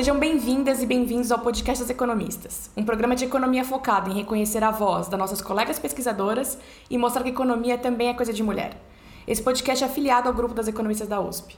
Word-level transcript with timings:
Sejam 0.00 0.18
bem-vindas 0.18 0.82
e 0.82 0.86
bem-vindos 0.86 1.30
ao 1.30 1.40
Podcast 1.40 1.82
das 1.82 1.90
Economistas, 1.90 2.70
um 2.74 2.82
programa 2.82 3.14
de 3.14 3.26
economia 3.26 3.62
focado 3.62 4.10
em 4.10 4.14
reconhecer 4.14 4.64
a 4.64 4.70
voz 4.70 5.08
das 5.08 5.20
nossas 5.20 5.42
colegas 5.42 5.78
pesquisadoras 5.78 6.56
e 6.88 6.96
mostrar 6.96 7.22
que 7.22 7.28
economia 7.28 7.76
também 7.76 8.08
é 8.08 8.14
coisa 8.14 8.32
de 8.32 8.42
mulher. 8.42 8.80
Esse 9.28 9.42
podcast 9.42 9.84
é 9.84 9.86
afiliado 9.86 10.26
ao 10.26 10.34
grupo 10.34 10.54
das 10.54 10.68
economistas 10.68 11.06
da 11.06 11.20
USP. 11.20 11.54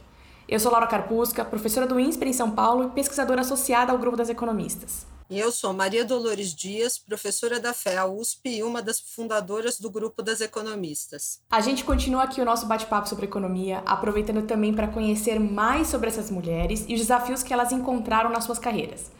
Eu 0.48 0.58
sou 0.58 0.72
Laura 0.72 0.89
Carpusca, 0.89 1.44
professora 1.44 1.86
do 1.86 2.00
INSPER 2.00 2.26
em 2.26 2.32
São 2.32 2.50
Paulo 2.50 2.86
e 2.86 2.90
pesquisadora 2.90 3.43
associada 3.43 3.93
ao 3.93 3.99
grupo 3.99 4.16
das 4.16 4.29
economistas. 4.29 5.07
E 5.31 5.39
eu 5.39 5.50
sou 5.50 5.72
Maria 5.72 6.04
Dolores 6.04 6.54
Dias, 6.54 6.99
professora 6.99 7.58
da 7.58 7.72
FEA 7.72 8.07
USP 8.07 8.57
e 8.57 8.63
uma 8.63 8.82
das 8.82 9.00
fundadoras 9.00 9.79
do 9.79 9.90
grupo 9.90 10.22
das 10.22 10.40
economistas. 10.40 11.40
A 11.50 11.61
gente 11.61 11.85
continua 11.85 12.25
aqui 12.25 12.40
o 12.40 12.44
nosso 12.44 12.67
bate-papo 12.67 13.08
sobre 13.08 13.25
economia, 13.25 13.82
aproveitando 13.86 14.46
também 14.46 14.75
para 14.75 14.89
conhecer 14.89 15.39
mais 15.39 15.89
sobre 15.89 16.08
essas 16.08 16.30
mulheres 16.30 16.85
e 16.89 16.94
os 16.94 17.00
desafios 17.00 17.43
que 17.43 17.53
elas 17.53 17.72
encontraram 17.72 18.30
nas 18.30 18.44
suas 18.44 18.58
carreiras. 18.58 19.11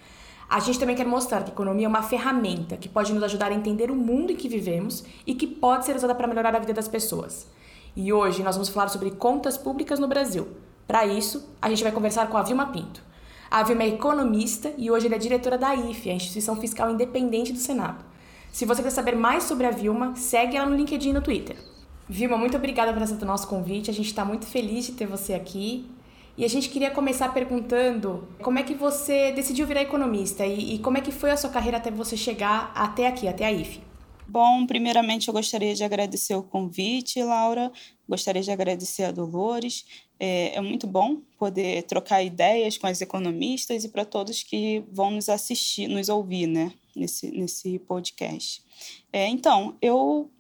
A 0.51 0.61
gente 0.61 0.79
também 0.79 0.95
quer 0.95 1.07
mostrar 1.07 1.43
que 1.43 1.51
a 1.51 1.55
economia 1.55 1.87
é 1.87 1.89
uma 1.89 2.03
ferramenta 2.03 2.77
que 2.77 2.89
pode 2.89 3.13
nos 3.13 3.23
ajudar 3.23 3.51
a 3.51 3.55
entender 3.55 3.91
o 3.91 3.97
mundo 3.97 4.33
em 4.33 4.37
que 4.37 4.51
vivemos 4.51 5.03
e 5.27 5.35
que 5.35 5.47
pode 5.47 5.87
ser 5.87 5.97
usada 5.97 6.15
para 6.15 6.29
melhorar 6.29 6.55
a 6.55 6.59
vida 6.59 6.75
das 6.75 6.89
pessoas. 6.89 7.47
E 7.97 8.13
hoje 8.13 8.43
nós 8.43 8.57
vamos 8.57 8.69
falar 8.69 8.89
sobre 8.89 9.13
contas 9.13 9.57
públicas 9.57 9.99
no 9.99 10.09
Brasil. 10.09 10.49
Para 10.87 11.07
isso, 11.07 11.49
a 11.61 11.71
gente 11.71 11.83
vai 11.83 11.93
conversar 11.93 12.29
com 12.29 12.37
a 12.37 12.43
Vilma 12.43 12.67
Pinto. 12.67 13.12
A 13.53 13.63
Vilma 13.63 13.83
é 13.83 13.89
economista 13.89 14.73
e 14.79 14.91
hoje 14.91 15.09
ela 15.09 15.17
é 15.17 15.19
diretora 15.19 15.59
da 15.59 15.75
IFE, 15.75 16.09
a 16.09 16.15
Instituição 16.15 16.57
Fiscal 16.57 16.91
Independente 16.91 17.53
do 17.53 17.59
Senado. 17.59 18.03
Se 18.51 18.65
você 18.65 18.83
quer 18.83 18.89
saber 18.89 19.15
mais 19.15 19.45
sobre 19.45 19.67
a 19.67 19.71
Vilma, 19.71 20.17
segue 20.17 20.57
ela 20.57 20.65
no 20.65 20.75
LinkedIn 20.75 21.11
e 21.11 21.13
no 21.13 21.21
Twitter. 21.21 21.59
Vilma, 22.09 22.39
muito 22.39 22.57
obrigada 22.57 22.95
por 22.95 23.03
aceitar 23.03 23.27
o 23.27 23.29
nosso 23.29 23.47
convite. 23.47 23.91
A 23.91 23.93
gente 23.93 24.07
está 24.07 24.25
muito 24.25 24.47
feliz 24.47 24.87
de 24.87 24.93
ter 24.93 25.05
você 25.05 25.35
aqui. 25.35 25.85
E 26.35 26.47
a 26.47 26.49
gente 26.49 26.71
queria 26.71 26.91
começar 26.91 27.29
perguntando 27.35 28.27
como 28.41 28.59
é 28.59 28.63
que 28.63 28.73
você 28.73 29.33
decidiu 29.33 29.67
virar 29.67 29.83
economista 29.83 30.47
e, 30.47 30.77
e 30.77 30.79
como 30.79 30.97
é 30.97 31.03
que 31.03 31.13
foi 31.13 31.31
a 31.31 31.37
sua 31.37 31.51
carreira 31.51 31.77
até 31.77 31.91
você 31.91 32.17
chegar 32.17 32.73
até 32.75 33.07
aqui, 33.07 33.29
até 33.29 33.45
a 33.45 33.53
IFE. 33.53 33.83
Bom, 34.27 34.67
primeiramente 34.67 35.29
eu 35.29 35.35
gostaria 35.35 35.75
de 35.75 35.85
agradecer 35.85 36.35
o 36.35 36.43
convite, 36.43 37.23
Laura. 37.23 37.71
Gostaria 38.09 38.43
de 38.43 38.51
agradecer 38.51 39.05
a 39.05 39.13
Dolores. 39.13 39.85
É, 40.19 40.55
é 40.55 40.61
muito 40.61 40.87
bom 40.87 41.17
poder 41.39 41.83
trocar 41.83 42.23
ideias 42.23 42.79
com 42.79 42.87
as 42.87 43.01
economistas 43.01 43.85
e 43.85 43.89
para 43.89 44.05
todos 44.05 44.43
que 44.43 44.85
vão 44.91 45.11
nos 45.11 45.29
assistir, 45.29 45.89
nos 45.89 46.09
ouvir, 46.09 46.47
né, 46.47 46.73
nesse, 46.95 47.31
nesse 47.31 47.79
podcast. 47.81 48.63
É, 49.13 49.27
então, 49.27 49.77
eu 49.83 50.31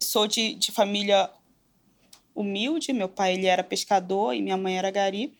sou 0.00 0.26
de, 0.26 0.54
de 0.54 0.72
família 0.72 1.30
humilde, 2.34 2.92
meu 2.92 3.08
pai 3.08 3.34
ele 3.34 3.46
era 3.46 3.62
pescador 3.62 4.34
e 4.34 4.42
minha 4.42 4.56
mãe 4.56 4.76
era 4.76 4.90
gari. 4.90 5.32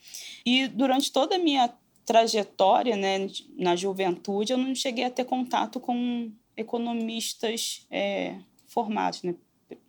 E 0.47 0.69
durante 0.69 1.11
toda 1.11 1.37
a 1.37 1.39
minha 1.39 1.73
trajetória, 2.05 2.97
né, 2.97 3.27
na 3.59 3.75
juventude, 3.75 4.53
eu 4.53 4.59
não 4.59 4.75
cheguei 4.75 5.05
a 5.05 5.11
ter 5.11 5.25
contato 5.25 5.81
com 5.81 6.31
economistas 6.57 7.87
é, 7.91 8.39
formados, 8.67 9.23
né, 9.23 9.35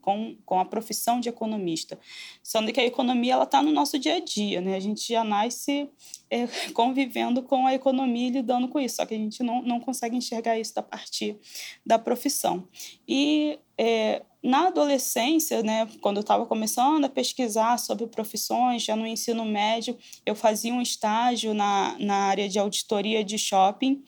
com, 0.01 0.35
com 0.45 0.59
a 0.59 0.65
profissão 0.65 1.19
de 1.19 1.29
economista. 1.29 1.99
Sendo 2.41 2.71
que 2.71 2.79
a 2.79 2.85
economia 2.85 3.33
ela 3.33 3.43
está 3.43 3.61
no 3.61 3.71
nosso 3.71 3.97
dia 3.97 4.15
a 4.15 4.19
dia, 4.19 4.61
né? 4.61 4.75
A 4.75 4.79
gente 4.79 5.07
já 5.11 5.23
nasce 5.23 5.89
é, 6.29 6.47
convivendo 6.73 7.41
com 7.43 7.65
a 7.67 7.73
economia 7.73 8.27
e 8.27 8.31
lidando 8.31 8.67
com 8.67 8.79
isso, 8.79 8.97
só 8.97 9.05
que 9.05 9.13
a 9.13 9.17
gente 9.17 9.41
não, 9.43 9.61
não 9.61 9.79
consegue 9.79 10.15
enxergar 10.15 10.59
isso 10.59 10.73
a 10.77 10.83
partir 10.83 11.37
da 11.85 11.97
profissão. 11.97 12.67
E 13.07 13.59
é, 13.77 14.21
na 14.43 14.67
adolescência, 14.67 15.63
né, 15.63 15.87
quando 16.01 16.17
eu 16.17 16.21
estava 16.21 16.45
começando 16.45 17.03
a 17.05 17.09
pesquisar 17.09 17.77
sobre 17.79 18.05
profissões, 18.05 18.83
já 18.83 18.95
no 18.95 19.07
ensino 19.07 19.43
médio, 19.43 19.97
eu 20.23 20.35
fazia 20.35 20.71
um 20.71 20.81
estágio 20.81 21.53
na, 21.53 21.95
na 21.99 22.15
área 22.15 22.47
de 22.47 22.59
auditoria 22.59 23.23
de 23.23 23.39
shopping. 23.39 24.03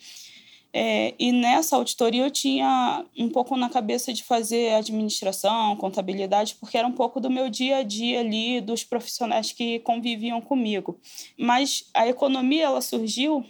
É, 0.79 1.15
e 1.17 1.31
nessa 1.31 1.75
auditoria 1.75 2.23
eu 2.23 2.29
tinha 2.29 3.03
um 3.17 3.29
pouco 3.29 3.57
na 3.57 3.67
cabeça 3.67 4.13
de 4.13 4.23
fazer 4.23 4.75
administração, 4.75 5.75
contabilidade, 5.75 6.55
porque 6.59 6.77
era 6.77 6.87
um 6.87 6.91
pouco 6.91 7.19
do 7.19 7.31
meu 7.31 7.49
dia 7.49 7.77
a 7.77 7.83
dia 7.83 8.19
ali, 8.19 8.61
dos 8.61 8.83
profissionais 8.83 9.51
que 9.51 9.79
conviviam 9.79 10.39
comigo. 10.39 10.99
Mas 11.35 11.89
a 11.95 12.07
economia 12.07 12.65
ela 12.65 12.79
surgiu 12.79 13.43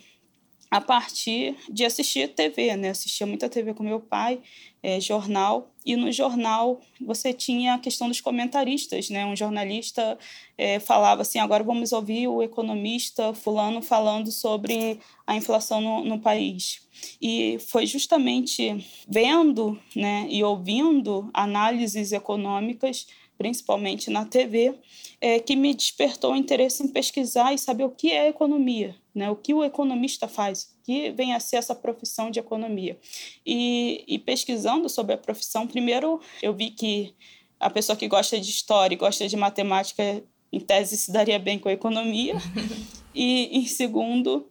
a 0.72 0.80
partir 0.80 1.54
de 1.70 1.84
assistir 1.84 2.30
TV, 2.30 2.78
né? 2.78 2.92
Assistia 2.92 3.28
muita 3.28 3.50
TV 3.50 3.74
com 3.74 3.84
meu 3.84 4.00
pai, 4.00 4.40
é, 4.88 5.02
jornal, 5.02 5.70
e 5.86 5.98
no 5.98 6.10
jornal 6.14 6.80
você 7.06 7.34
tinha 7.34 7.74
a 7.74 7.78
questão 7.78 8.08
dos 8.08 8.22
comentaristas, 8.22 9.10
né? 9.10 9.26
Um 9.26 9.36
jornalista 9.36 10.18
é, 10.58 10.80
falava 10.80 11.24
assim: 11.24 11.40
agora 11.40 11.62
vamos 11.62 11.92
ouvir 11.92 12.30
o 12.30 12.42
economista 12.42 13.34
Fulano 13.34 13.82
falando 13.82 14.32
sobre 14.32 14.98
a 15.26 15.36
inflação 15.36 15.82
no, 15.82 16.06
no 16.06 16.20
país. 16.20 16.88
E 17.22 17.58
foi 17.68 17.86
justamente 17.86 19.04
vendo 19.10 19.78
né, 19.94 20.26
e 20.30 20.42
ouvindo 20.42 21.30
análises 21.34 22.14
econômicas 22.14 23.08
principalmente 23.38 24.10
na 24.10 24.26
TV, 24.26 24.76
é, 25.22 25.40
que 25.40 25.56
me 25.56 25.74
despertou 25.74 26.34
o 26.34 26.36
interesse 26.36 26.84
em 26.84 26.88
pesquisar 26.88 27.54
e 27.54 27.58
saber 27.58 27.84
o 27.84 27.90
que 27.90 28.12
é 28.12 28.28
economia, 28.28 28.96
né? 29.14 29.30
o 29.30 29.36
que 29.36 29.54
o 29.54 29.64
economista 29.64 30.28
faz, 30.28 30.76
o 30.80 30.84
que 30.84 31.12
vem 31.12 31.34
a 31.34 31.40
ser 31.40 31.58
essa 31.58 31.76
profissão 31.76 32.32
de 32.32 32.40
economia. 32.40 33.00
E, 33.46 34.04
e 34.08 34.20
pesquisando 34.20 34.90
sobre 34.90 35.14
a 35.14 35.18
profissão, 35.18 35.68
primeiro 35.68 36.20
eu 36.42 36.54
vi 36.54 36.72
que 36.72 37.14
a 37.60 37.70
pessoa 37.70 37.96
que 37.96 38.08
gosta 38.08 38.40
de 38.40 38.50
história 38.50 38.94
e 38.94 38.98
gosta 38.98 39.28
de 39.28 39.36
matemática, 39.36 40.24
em 40.52 40.60
tese, 40.60 40.98
se 40.98 41.12
daria 41.12 41.40
bem 41.40 41.60
com 41.60 41.70
a 41.70 41.74
economia. 41.74 42.36
e, 43.14 43.58
em 43.58 43.66
segundo, 43.66 44.48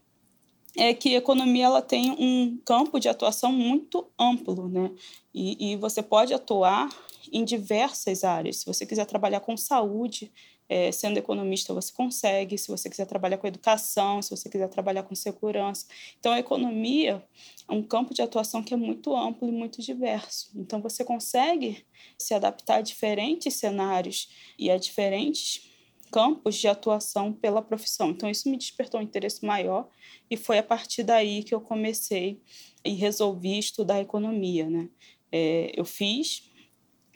é 0.77 0.93
que 0.93 1.15
a 1.15 1.19
economia 1.19 1.67
ela 1.67 1.83
tem 1.83 2.11
um 2.11 2.59
campo 2.65 3.01
de 3.01 3.09
atuação 3.09 3.51
muito 3.51 4.07
amplo, 4.19 4.69
né? 4.69 4.91
E, 5.35 5.73
e 5.73 5.77
você 5.77 6.03
pode 6.03 6.35
atuar 6.35 6.89
em 7.33 7.45
diversas 7.45 8.25
áreas. 8.25 8.59
Se 8.59 8.67
você 8.67 8.85
quiser 8.87 9.07
trabalhar 9.07 9.41
com 9.41 9.57
saúde, 9.57 10.33
é, 10.69 10.91
sendo 10.91 11.19
economista, 11.19 11.73
você 11.73 11.93
consegue. 11.93 12.59
Se 12.59 12.69
você 12.69 12.91
quiser 12.91 13.07
trabalhar 13.07 13.39
com 13.39 13.47
educação, 13.47 14.21
se 14.21 14.31
você 14.31 14.49
quiser 14.49 14.69
trabalhar 14.69 15.05
com 15.05 15.15
segurança. 15.15 15.87
Então, 16.19 16.33
a 16.33 16.39
economia 16.39 17.25
é 17.69 17.73
um 17.73 17.83
campo 17.83 18.13
de 18.13 18.23
atuação 18.23 18.63
que 18.63 18.75
é 18.75 18.77
muito 18.77 19.15
amplo 19.15 19.49
e 19.49 19.53
muito 19.53 19.81
diverso. 19.81 20.51
Então, 20.57 20.81
você 20.81 21.05
consegue 21.05 21.85
se 22.19 22.35
adaptar 22.35 22.77
a 22.77 22.83
diferentes 22.83 23.55
cenários 23.55 24.29
e 24.59 24.71
a 24.71 24.77
diferentes 24.77 25.71
campos 26.11 26.57
de 26.57 26.69
atuação 26.69 27.33
pela 27.33 27.63
profissão. 27.63 28.11
Então, 28.11 28.31
isso 28.31 28.49
me 28.49 28.57
despertou 28.57 29.01
um 29.01 29.03
interesse 29.03 29.45
maior 29.45 29.89
e 30.31 30.37
foi 30.37 30.59
a 30.59 30.63
partir 30.63 31.03
daí 31.03 31.43
que 31.43 31.55
eu 31.55 31.61
comecei 31.61 32.41
e 32.85 32.95
resolvi 32.95 33.59
estudar 33.59 34.01
economia. 34.01 34.69
Né? 34.69 34.89
É, 35.31 35.73
eu 35.75 35.85
fiz 35.85 36.49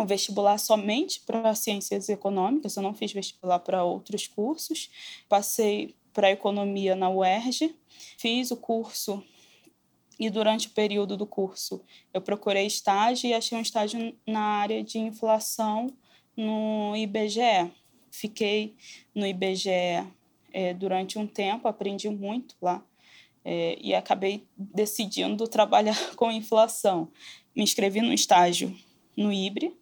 um 0.01 0.07
vestibular 0.07 0.59
somente 0.59 1.21
para 1.21 1.55
ciências 1.55 2.09
econômicas, 2.09 2.77
eu 2.77 2.83
não 2.83 2.95
fiz 2.95 3.13
vestibular 3.13 3.59
para 3.59 3.85
outros 3.85 4.27
cursos. 4.27 4.91
Passei 5.29 5.95
para 6.13 6.31
economia 6.31 6.97
na 6.97 7.11
UERJ, 7.11 7.75
fiz 8.19 8.51
o 8.51 8.57
curso 8.57 9.23
e 10.19 10.29
durante 10.29 10.69
o 10.69 10.71
período 10.71 11.17
do 11.17 11.27
curso 11.27 11.83
eu 12.13 12.21
procurei 12.21 12.67
estágio 12.67 13.29
e 13.29 13.35
achei 13.35 13.57
um 13.57 13.63
estágio 13.63 14.15
na 14.27 14.41
área 14.41 14.83
de 14.83 14.99
inflação 14.99 15.87
no 16.37 16.97
IBGE. 16.97 17.71
Fiquei 18.11 18.75
no 19.15 19.27
IBGE 19.27 20.05
é, 20.53 20.75
durante 20.75 21.19
um 21.19 21.27
tempo, 21.27 21.69
aprendi 21.69 22.09
muito 22.09 22.57
lá 22.61 22.85
é, 23.45 23.79
e 23.81 23.95
acabei 23.95 24.47
decidindo 24.57 25.47
trabalhar 25.47 25.97
com 26.17 26.31
inflação. 26.31 27.09
Me 27.55 27.63
inscrevi 27.63 28.01
no 28.01 28.13
estágio 28.13 28.77
no 29.17 29.33
IBRE, 29.33 29.80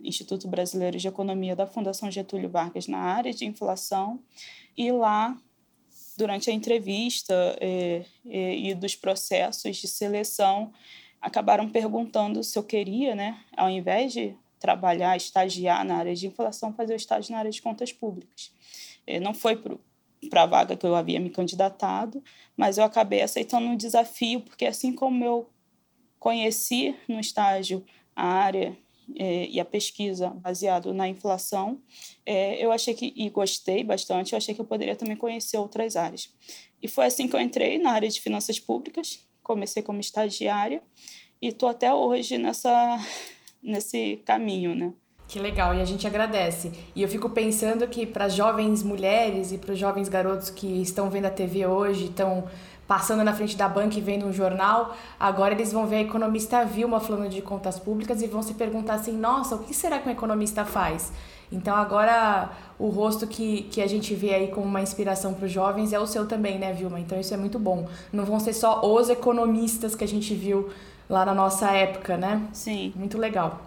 Instituto 0.00 0.46
Brasileiro 0.48 0.98
de 0.98 1.08
Economia 1.08 1.56
da 1.56 1.66
Fundação 1.66 2.10
Getúlio 2.10 2.48
Vargas 2.48 2.86
na 2.86 2.98
área 2.98 3.32
de 3.32 3.44
inflação 3.44 4.20
e 4.76 4.92
lá 4.92 5.36
durante 6.16 6.50
a 6.50 6.52
entrevista 6.52 7.34
é, 7.60 8.04
é, 8.26 8.56
e 8.56 8.74
dos 8.74 8.94
processos 8.94 9.76
de 9.76 9.86
seleção 9.86 10.72
acabaram 11.20 11.68
perguntando 11.68 12.42
se 12.42 12.58
eu 12.58 12.62
queria, 12.62 13.14
né, 13.14 13.38
ao 13.56 13.68
invés 13.68 14.12
de 14.12 14.34
trabalhar, 14.58 15.16
estagiar 15.16 15.84
na 15.84 15.96
área 15.96 16.14
de 16.14 16.26
inflação, 16.26 16.72
fazer 16.72 16.92
o 16.92 16.96
estágio 16.96 17.32
na 17.32 17.38
área 17.38 17.50
de 17.50 17.62
contas 17.62 17.92
públicas. 17.92 18.52
É, 19.06 19.20
não 19.20 19.32
foi 19.32 19.60
para 20.28 20.42
a 20.42 20.46
vaga 20.46 20.76
que 20.76 20.84
eu 20.84 20.94
havia 20.94 21.20
me 21.20 21.30
candidatado, 21.30 22.22
mas 22.56 22.78
eu 22.78 22.84
acabei 22.84 23.22
aceitando 23.22 23.66
um 23.66 23.76
desafio, 23.76 24.40
porque 24.40 24.66
assim 24.66 24.92
como 24.92 25.24
eu 25.24 25.48
conheci 26.18 26.96
no 27.08 27.20
estágio 27.20 27.84
a 28.14 28.26
área 28.26 28.76
é, 29.16 29.46
e 29.46 29.60
a 29.60 29.64
pesquisa 29.64 30.30
baseado 30.30 30.92
na 30.92 31.08
inflação, 31.08 31.80
é, 32.26 32.62
eu 32.62 32.72
achei 32.72 32.94
que, 32.94 33.12
e 33.16 33.28
gostei 33.30 33.82
bastante, 33.82 34.32
eu 34.32 34.36
achei 34.36 34.54
que 34.54 34.60
eu 34.60 34.64
poderia 34.64 34.96
também 34.96 35.16
conhecer 35.16 35.56
outras 35.56 35.96
áreas. 35.96 36.32
E 36.82 36.88
foi 36.88 37.06
assim 37.06 37.28
que 37.28 37.34
eu 37.34 37.40
entrei 37.40 37.78
na 37.78 37.92
área 37.92 38.08
de 38.08 38.20
finanças 38.20 38.58
públicas, 38.58 39.26
comecei 39.42 39.82
como 39.82 40.00
estagiária 40.00 40.82
e 41.40 41.48
estou 41.48 41.68
até 41.68 41.92
hoje 41.92 42.38
nessa, 42.38 42.98
nesse 43.62 44.20
caminho, 44.24 44.74
né? 44.74 44.92
Que 45.26 45.38
legal, 45.38 45.74
e 45.74 45.82
a 45.82 45.84
gente 45.84 46.06
agradece. 46.06 46.72
E 46.96 47.02
eu 47.02 47.08
fico 47.08 47.28
pensando 47.28 47.86
que 47.86 48.06
para 48.06 48.30
jovens 48.30 48.82
mulheres 48.82 49.52
e 49.52 49.58
para 49.58 49.72
os 49.74 49.78
jovens 49.78 50.08
garotos 50.08 50.48
que 50.48 50.80
estão 50.80 51.10
vendo 51.10 51.26
a 51.26 51.30
TV 51.30 51.66
hoje, 51.66 52.06
estão 52.06 52.48
passando 52.88 53.22
na 53.22 53.34
frente 53.34 53.54
da 53.54 53.68
banca 53.68 53.98
e 53.98 54.00
vendo 54.00 54.26
um 54.26 54.32
jornal, 54.32 54.96
agora 55.20 55.52
eles 55.52 55.70
vão 55.70 55.86
ver 55.86 55.96
a 55.96 56.00
economista 56.00 56.64
Vilma 56.64 56.98
falando 56.98 57.28
de 57.28 57.42
contas 57.42 57.78
públicas 57.78 58.22
e 58.22 58.26
vão 58.26 58.42
se 58.42 58.54
perguntar 58.54 58.94
assim: 58.94 59.12
nossa, 59.12 59.54
o 59.54 59.58
que 59.58 59.74
será 59.74 59.98
que 59.98 60.08
um 60.08 60.12
economista 60.12 60.64
faz? 60.64 61.12
Então 61.52 61.76
agora 61.76 62.50
o 62.78 62.88
rosto 62.88 63.26
que, 63.26 63.62
que 63.64 63.80
a 63.80 63.86
gente 63.86 64.14
vê 64.14 64.34
aí 64.34 64.48
como 64.48 64.66
uma 64.66 64.80
inspiração 64.80 65.34
para 65.34 65.46
os 65.46 65.52
jovens 65.52 65.92
é 65.92 66.00
o 66.00 66.06
seu 66.06 66.26
também, 66.26 66.58
né, 66.58 66.72
Vilma? 66.72 66.98
Então 66.98 67.20
isso 67.20 67.32
é 67.32 67.36
muito 67.36 67.58
bom. 67.58 67.88
Não 68.10 68.24
vão 68.24 68.40
ser 68.40 68.54
só 68.54 68.80
os 68.84 69.10
economistas 69.10 69.94
que 69.94 70.04
a 70.04 70.08
gente 70.08 70.34
viu 70.34 70.70
lá 71.08 71.24
na 71.24 71.34
nossa 71.34 71.70
época, 71.70 72.16
né? 72.16 72.48
Sim. 72.52 72.92
Muito 72.96 73.18
legal. 73.18 73.62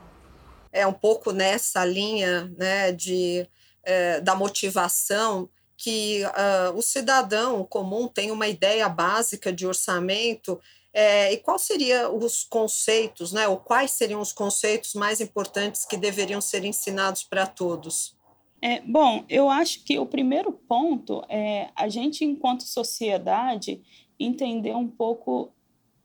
É 0.71 0.85
um 0.87 0.93
pouco 0.93 1.31
nessa 1.31 1.83
linha 1.83 2.51
né, 2.57 2.91
de, 2.91 3.47
é, 3.83 4.21
da 4.21 4.35
motivação 4.35 5.49
que 5.83 6.23
uh, 6.23 6.77
o 6.77 6.81
cidadão 6.83 7.63
comum 7.65 8.07
tem 8.07 8.29
uma 8.29 8.47
ideia 8.47 8.87
básica 8.87 9.51
de 9.51 9.65
orçamento 9.65 10.59
é, 10.93 11.33
e 11.33 11.37
quais 11.37 11.63
seriam 11.63 12.15
os 12.17 12.43
conceitos, 12.43 13.31
né, 13.31 13.47
ou 13.47 13.57
quais 13.57 13.89
seriam 13.91 14.21
os 14.21 14.31
conceitos 14.31 14.93
mais 14.93 15.19
importantes 15.19 15.83
que 15.83 15.97
deveriam 15.97 16.39
ser 16.39 16.63
ensinados 16.65 17.23
para 17.23 17.47
todos? 17.47 18.15
É, 18.61 18.79
bom, 18.81 19.25
eu 19.27 19.49
acho 19.49 19.83
que 19.83 19.97
o 19.97 20.05
primeiro 20.05 20.51
ponto 20.51 21.23
é 21.27 21.69
a 21.75 21.89
gente, 21.89 22.23
enquanto 22.23 22.61
sociedade, 22.61 23.81
entender 24.19 24.75
um 24.75 24.87
pouco 24.87 25.51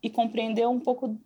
e 0.01 0.09
compreender 0.09 0.67
um 0.67 0.79
pouco 0.79 1.19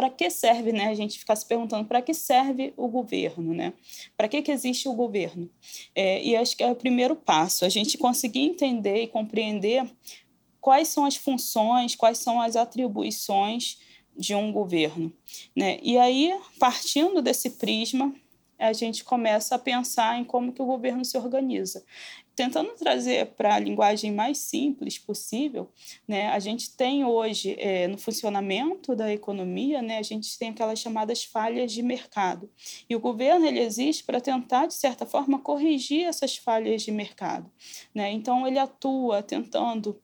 para 0.00 0.08
que 0.08 0.30
serve, 0.30 0.72
né? 0.72 0.86
A 0.86 0.94
gente 0.94 1.18
ficar 1.18 1.36
se 1.36 1.44
perguntando 1.44 1.84
para 1.84 2.00
que 2.00 2.14
serve 2.14 2.72
o 2.74 2.88
governo, 2.88 3.52
né? 3.52 3.74
Para 4.16 4.28
que, 4.28 4.40
que 4.40 4.50
existe 4.50 4.88
o 4.88 4.94
governo? 4.94 5.50
É, 5.94 6.24
e 6.24 6.34
acho 6.34 6.56
que 6.56 6.62
é 6.62 6.66
o 6.66 6.74
primeiro 6.74 7.14
passo, 7.14 7.66
a 7.66 7.68
gente 7.68 7.98
conseguir 7.98 8.40
entender 8.40 9.02
e 9.02 9.06
compreender 9.06 9.84
quais 10.58 10.88
são 10.88 11.04
as 11.04 11.16
funções, 11.16 11.94
quais 11.94 12.16
são 12.16 12.40
as 12.40 12.56
atribuições 12.56 13.78
de 14.16 14.34
um 14.34 14.50
governo, 14.50 15.12
né? 15.54 15.78
E 15.82 15.98
aí, 15.98 16.34
partindo 16.58 17.20
desse 17.20 17.50
prisma, 17.50 18.10
a 18.58 18.72
gente 18.72 19.04
começa 19.04 19.54
a 19.54 19.58
pensar 19.58 20.18
em 20.18 20.24
como 20.24 20.50
que 20.50 20.62
o 20.62 20.66
governo 20.66 21.04
se 21.04 21.18
organiza 21.18 21.84
tentando 22.40 22.70
trazer 22.70 23.26
para 23.36 23.56
a 23.56 23.58
linguagem 23.58 24.10
mais 24.10 24.38
simples 24.38 24.98
possível, 24.98 25.70
né, 26.08 26.28
a 26.28 26.38
gente 26.38 26.74
tem 26.74 27.04
hoje 27.04 27.54
é, 27.58 27.86
no 27.86 27.98
funcionamento 27.98 28.96
da 28.96 29.12
economia, 29.12 29.82
né, 29.82 29.98
a 29.98 30.02
gente 30.02 30.38
tem 30.38 30.48
aquelas 30.48 30.78
chamadas 30.78 31.22
falhas 31.22 31.70
de 31.70 31.82
mercado. 31.82 32.50
E 32.88 32.96
o 32.96 33.00
governo 33.00 33.44
ele 33.44 33.60
existe 33.60 34.04
para 34.04 34.22
tentar, 34.22 34.64
de 34.64 34.72
certa 34.72 35.04
forma, 35.04 35.38
corrigir 35.38 36.06
essas 36.06 36.34
falhas 36.38 36.80
de 36.80 36.90
mercado. 36.90 37.50
Né? 37.94 38.10
Então, 38.10 38.46
ele 38.46 38.58
atua 38.58 39.22
tentando 39.22 40.00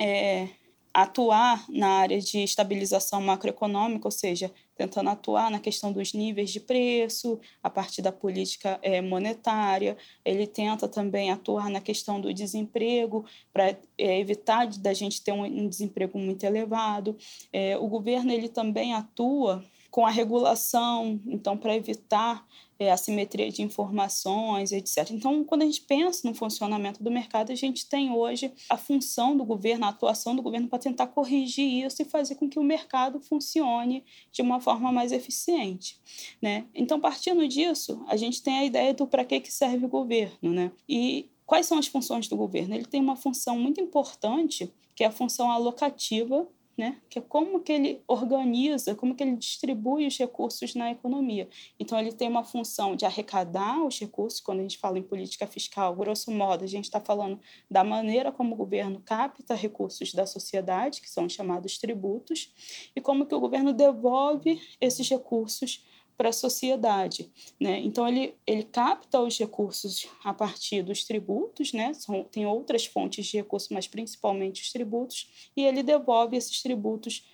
é, 0.00 0.48
atuar 0.94 1.66
na 1.68 1.88
área 1.88 2.18
de 2.18 2.38
estabilização 2.42 3.20
macroeconômica, 3.20 4.08
ou 4.08 4.12
seja, 4.12 4.50
tentando 4.78 5.10
atuar 5.10 5.50
na 5.50 5.58
questão 5.58 5.92
dos 5.92 6.12
níveis 6.14 6.50
de 6.50 6.60
preço, 6.60 7.40
a 7.60 7.68
partir 7.68 8.00
da 8.00 8.12
política 8.12 8.78
é, 8.80 9.02
monetária. 9.02 9.96
Ele 10.24 10.46
tenta 10.46 10.86
também 10.88 11.32
atuar 11.32 11.68
na 11.68 11.80
questão 11.80 12.20
do 12.20 12.32
desemprego, 12.32 13.26
para 13.52 13.76
é, 13.98 14.20
evitar 14.20 14.68
da 14.68 14.94
gente 14.94 15.20
ter 15.20 15.32
um, 15.32 15.44
um 15.44 15.68
desemprego 15.68 16.16
muito 16.16 16.44
elevado. 16.44 17.16
É, 17.52 17.76
o 17.76 17.88
governo 17.88 18.30
ele 18.32 18.48
também 18.48 18.94
atua 18.94 19.64
com 19.90 20.06
a 20.06 20.10
regulação, 20.10 21.20
então, 21.26 21.56
para 21.56 21.74
evitar 21.74 22.46
é, 22.78 22.92
assimetria 22.92 23.50
de 23.50 23.62
informações, 23.62 24.70
etc. 24.70 25.10
Então, 25.10 25.42
quando 25.42 25.62
a 25.62 25.64
gente 25.64 25.80
pensa 25.80 26.28
no 26.28 26.34
funcionamento 26.34 27.02
do 27.02 27.10
mercado, 27.10 27.50
a 27.50 27.54
gente 27.54 27.86
tem 27.86 28.12
hoje 28.12 28.52
a 28.68 28.76
função 28.76 29.36
do 29.36 29.44
governo, 29.44 29.86
a 29.86 29.88
atuação 29.88 30.36
do 30.36 30.42
governo 30.42 30.68
para 30.68 30.78
tentar 30.78 31.08
corrigir 31.08 31.84
isso 31.84 32.02
e 32.02 32.04
fazer 32.04 32.36
com 32.36 32.48
que 32.48 32.58
o 32.58 32.62
mercado 32.62 33.18
funcione 33.20 34.04
de 34.30 34.42
uma 34.42 34.60
forma 34.60 34.92
mais 34.92 35.10
eficiente. 35.10 35.98
Né? 36.40 36.66
Então, 36.74 37.00
partindo 37.00 37.46
disso, 37.48 38.04
a 38.06 38.16
gente 38.16 38.42
tem 38.42 38.58
a 38.58 38.64
ideia 38.64 38.94
do 38.94 39.06
para 39.06 39.24
que, 39.24 39.40
que 39.40 39.52
serve 39.52 39.86
o 39.86 39.88
governo. 39.88 40.52
Né? 40.52 40.70
E 40.88 41.28
quais 41.44 41.66
são 41.66 41.78
as 41.78 41.88
funções 41.88 42.28
do 42.28 42.36
governo? 42.36 42.74
Ele 42.74 42.86
tem 42.86 43.00
uma 43.00 43.16
função 43.16 43.58
muito 43.58 43.80
importante, 43.80 44.72
que 44.94 45.02
é 45.02 45.06
a 45.08 45.12
função 45.12 45.50
alocativa 45.50 46.46
né? 46.78 47.00
que 47.10 47.18
é 47.18 47.22
como 47.22 47.60
que 47.60 47.72
ele 47.72 48.02
organiza, 48.06 48.94
como 48.94 49.14
que 49.14 49.22
ele 49.24 49.36
distribui 49.36 50.06
os 50.06 50.16
recursos 50.16 50.76
na 50.76 50.92
economia. 50.92 51.48
Então, 51.78 51.98
ele 51.98 52.12
tem 52.12 52.28
uma 52.28 52.44
função 52.44 52.94
de 52.94 53.04
arrecadar 53.04 53.84
os 53.84 53.98
recursos, 53.98 54.40
quando 54.40 54.60
a 54.60 54.62
gente 54.62 54.78
fala 54.78 54.98
em 54.98 55.02
política 55.02 55.46
fiscal, 55.46 55.94
grosso 55.96 56.30
modo, 56.30 56.62
a 56.62 56.68
gente 56.68 56.84
está 56.84 57.00
falando 57.00 57.40
da 57.68 57.82
maneira 57.82 58.30
como 58.30 58.54
o 58.54 58.56
governo 58.56 59.02
capta 59.04 59.54
recursos 59.54 60.14
da 60.14 60.24
sociedade, 60.24 61.00
que 61.00 61.10
são 61.10 61.28
chamados 61.28 61.78
tributos, 61.78 62.54
e 62.94 63.00
como 63.00 63.26
que 63.26 63.34
o 63.34 63.40
governo 63.40 63.72
devolve 63.72 64.60
esses 64.80 65.08
recursos 65.08 65.84
para 66.18 66.30
a 66.30 66.32
sociedade. 66.32 67.30
Né? 67.60 67.78
Então, 67.78 68.06
ele, 68.08 68.34
ele 68.44 68.64
capta 68.64 69.20
os 69.20 69.38
recursos 69.38 70.08
a 70.24 70.34
partir 70.34 70.82
dos 70.82 71.04
tributos, 71.04 71.72
né? 71.72 71.94
São, 71.94 72.24
tem 72.24 72.44
outras 72.44 72.84
fontes 72.84 73.24
de 73.26 73.36
recursos, 73.36 73.68
mas 73.70 73.86
principalmente 73.86 74.60
os 74.60 74.72
tributos, 74.72 75.50
e 75.56 75.64
ele 75.64 75.82
devolve 75.82 76.36
esses 76.36 76.60
tributos 76.60 77.24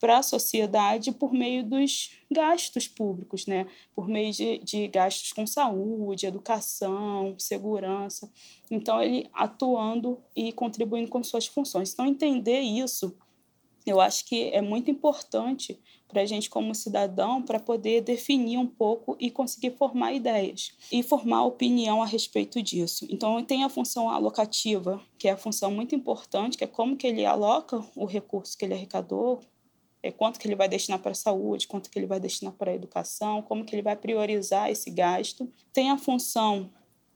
para 0.00 0.18
a 0.18 0.22
sociedade 0.22 1.10
por 1.10 1.32
meio 1.32 1.64
dos 1.64 2.12
gastos 2.30 2.86
públicos, 2.86 3.46
né? 3.46 3.66
por 3.92 4.06
meio 4.06 4.32
de, 4.32 4.58
de 4.58 4.86
gastos 4.86 5.32
com 5.32 5.44
saúde, 5.44 6.24
educação, 6.24 7.34
segurança. 7.36 8.30
Então, 8.70 9.02
ele 9.02 9.28
atuando 9.34 10.22
e 10.36 10.52
contribuindo 10.52 11.10
com 11.10 11.20
suas 11.24 11.48
funções. 11.48 11.92
Então, 11.92 12.06
entender 12.06 12.60
isso, 12.60 13.16
eu 13.84 14.00
acho 14.00 14.24
que 14.24 14.50
é 14.50 14.62
muito 14.62 14.88
importante 14.88 15.80
para 16.08 16.22
a 16.22 16.26
gente 16.26 16.48
como 16.48 16.74
cidadão 16.74 17.42
para 17.42 17.60
poder 17.60 18.00
definir 18.00 18.58
um 18.58 18.66
pouco 18.66 19.16
e 19.20 19.30
conseguir 19.30 19.72
formar 19.72 20.14
ideias 20.14 20.72
e 20.90 21.02
formar 21.02 21.44
opinião 21.44 22.02
a 22.02 22.06
respeito 22.06 22.62
disso. 22.62 23.06
Então 23.10 23.42
tem 23.44 23.62
a 23.62 23.68
função 23.68 24.08
alocativa, 24.08 25.00
que 25.18 25.28
é 25.28 25.32
a 25.32 25.36
função 25.36 25.70
muito 25.70 25.94
importante, 25.94 26.56
que 26.56 26.64
é 26.64 26.66
como 26.66 26.96
que 26.96 27.06
ele 27.06 27.24
aloca 27.24 27.84
o 27.94 28.06
recurso 28.06 28.56
que 28.56 28.64
ele 28.64 28.74
arrecadou, 28.74 29.40
é 30.02 30.10
quanto 30.10 30.38
que 30.38 30.46
ele 30.46 30.54
vai 30.54 30.68
destinar 30.68 31.00
para 31.00 31.10
a 31.10 31.14
saúde, 31.14 31.66
quanto 31.66 31.90
que 31.90 31.98
ele 31.98 32.06
vai 32.06 32.20
destinar 32.20 32.52
para 32.54 32.70
a 32.70 32.74
educação, 32.74 33.42
como 33.42 33.64
que 33.64 33.74
ele 33.74 33.82
vai 33.82 33.96
priorizar 33.96 34.70
esse 34.70 34.90
gasto. 34.90 35.52
Tem 35.72 35.90
a 35.90 35.98
função 35.98 36.70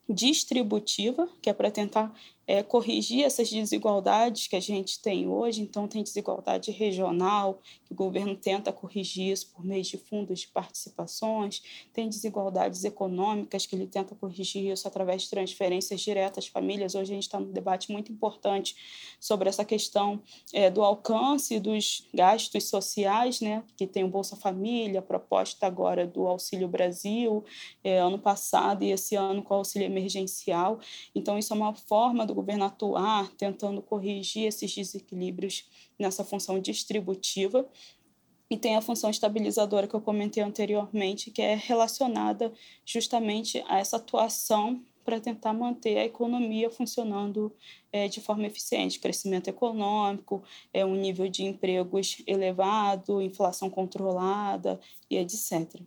distributiva, 0.08 1.28
que 1.40 1.49
é 1.49 1.52
para 1.52 1.70
tentar 1.70 2.12
é, 2.46 2.62
corrigir 2.62 3.25
essas 3.25 3.50
desigualdades 3.50 4.46
que 4.46 4.56
a 4.56 4.61
gente 4.61 5.00
tem 5.00 5.28
hoje. 5.28 5.62
Então, 5.62 5.87
tem 5.87 6.02
desigualdade 6.02 6.70
regional, 6.70 7.61
que 7.84 7.92
o 7.92 7.96
governo 7.96 8.37
tenta 8.37 8.72
corrigir 8.72 9.32
isso 9.32 9.52
por 9.52 9.64
meio 9.64 9.82
de 9.82 9.96
fundos 9.96 10.40
de 10.40 10.49
participações, 10.49 11.62
tem 11.92 12.08
desigualdades 12.08 12.84
econômicas, 12.84 13.66
que 13.66 13.76
ele 13.76 13.87
tenta 13.87 14.14
corrigir 14.14 14.72
isso 14.72 14.88
através 14.88 15.22
de 15.22 15.30
transferências 15.30 16.00
diretas 16.00 16.44
às 16.44 16.50
famílias. 16.50 16.94
Hoje 16.94 17.12
a 17.12 17.14
gente 17.14 17.25
está 17.25 17.38
num 17.38 17.52
debate 17.52 17.92
muito 17.92 18.11
importante 18.11 18.75
sobre 19.20 19.49
essa 19.49 19.64
questão 19.64 20.20
é, 20.52 20.70
do 20.70 20.82
alcance 20.82 21.61
dos 21.61 22.08
gastos 22.12 22.68
sociais, 22.68 23.40
né, 23.40 23.62
que 23.76 23.87
tem 23.87 24.04
o 24.04 24.08
Bolsa 24.08 24.37
Família, 24.37 25.00
a 25.00 25.02
proposta 25.02 25.66
agora 25.66 26.06
do 26.06 26.26
Auxílio 26.26 26.68
Brasil, 26.68 27.44
é, 27.84 27.99
ano 27.99 28.18
passado 28.18 28.82
e 28.82 28.90
esse 28.90 29.14
ano 29.14 29.42
com 29.42 29.54
o 29.54 29.58
auxílio 29.58 29.87
emergencial. 29.87 30.80
Então, 31.14 31.38
isso 31.38 31.52
é 31.52 31.56
uma 31.56 31.75
forma 31.75 32.26
do 32.26 32.31
governo 32.34 32.64
atuar 32.64 33.30
tentando 33.36 33.82
corrigir 33.82 34.46
esses 34.46 34.74
desequilíbrios 34.74 35.68
nessa 35.98 36.24
função 36.24 36.58
distributiva. 36.60 37.68
E 38.50 38.56
tem 38.56 38.76
a 38.76 38.82
função 38.82 39.08
estabilizadora 39.08 39.86
que 39.86 39.94
eu 39.94 40.00
comentei 40.00 40.42
anteriormente, 40.42 41.30
que 41.30 41.40
é 41.40 41.54
relacionada 41.54 42.52
justamente 42.84 43.64
a 43.66 43.78
essa 43.78 43.96
atuação 43.96 44.84
para 45.04 45.20
tentar 45.20 45.52
manter 45.52 45.98
a 45.98 46.04
economia 46.04 46.70
funcionando 46.70 47.52
é, 47.92 48.08
de 48.08 48.20
forma 48.20 48.46
eficiente, 48.46 49.00
crescimento 49.00 49.48
econômico, 49.48 50.42
é, 50.72 50.84
um 50.84 50.94
nível 50.94 51.28
de 51.28 51.44
empregos 51.44 52.22
elevado, 52.26 53.20
inflação 53.20 53.68
controlada 53.68 54.80
e 55.10 55.16
etc. 55.16 55.80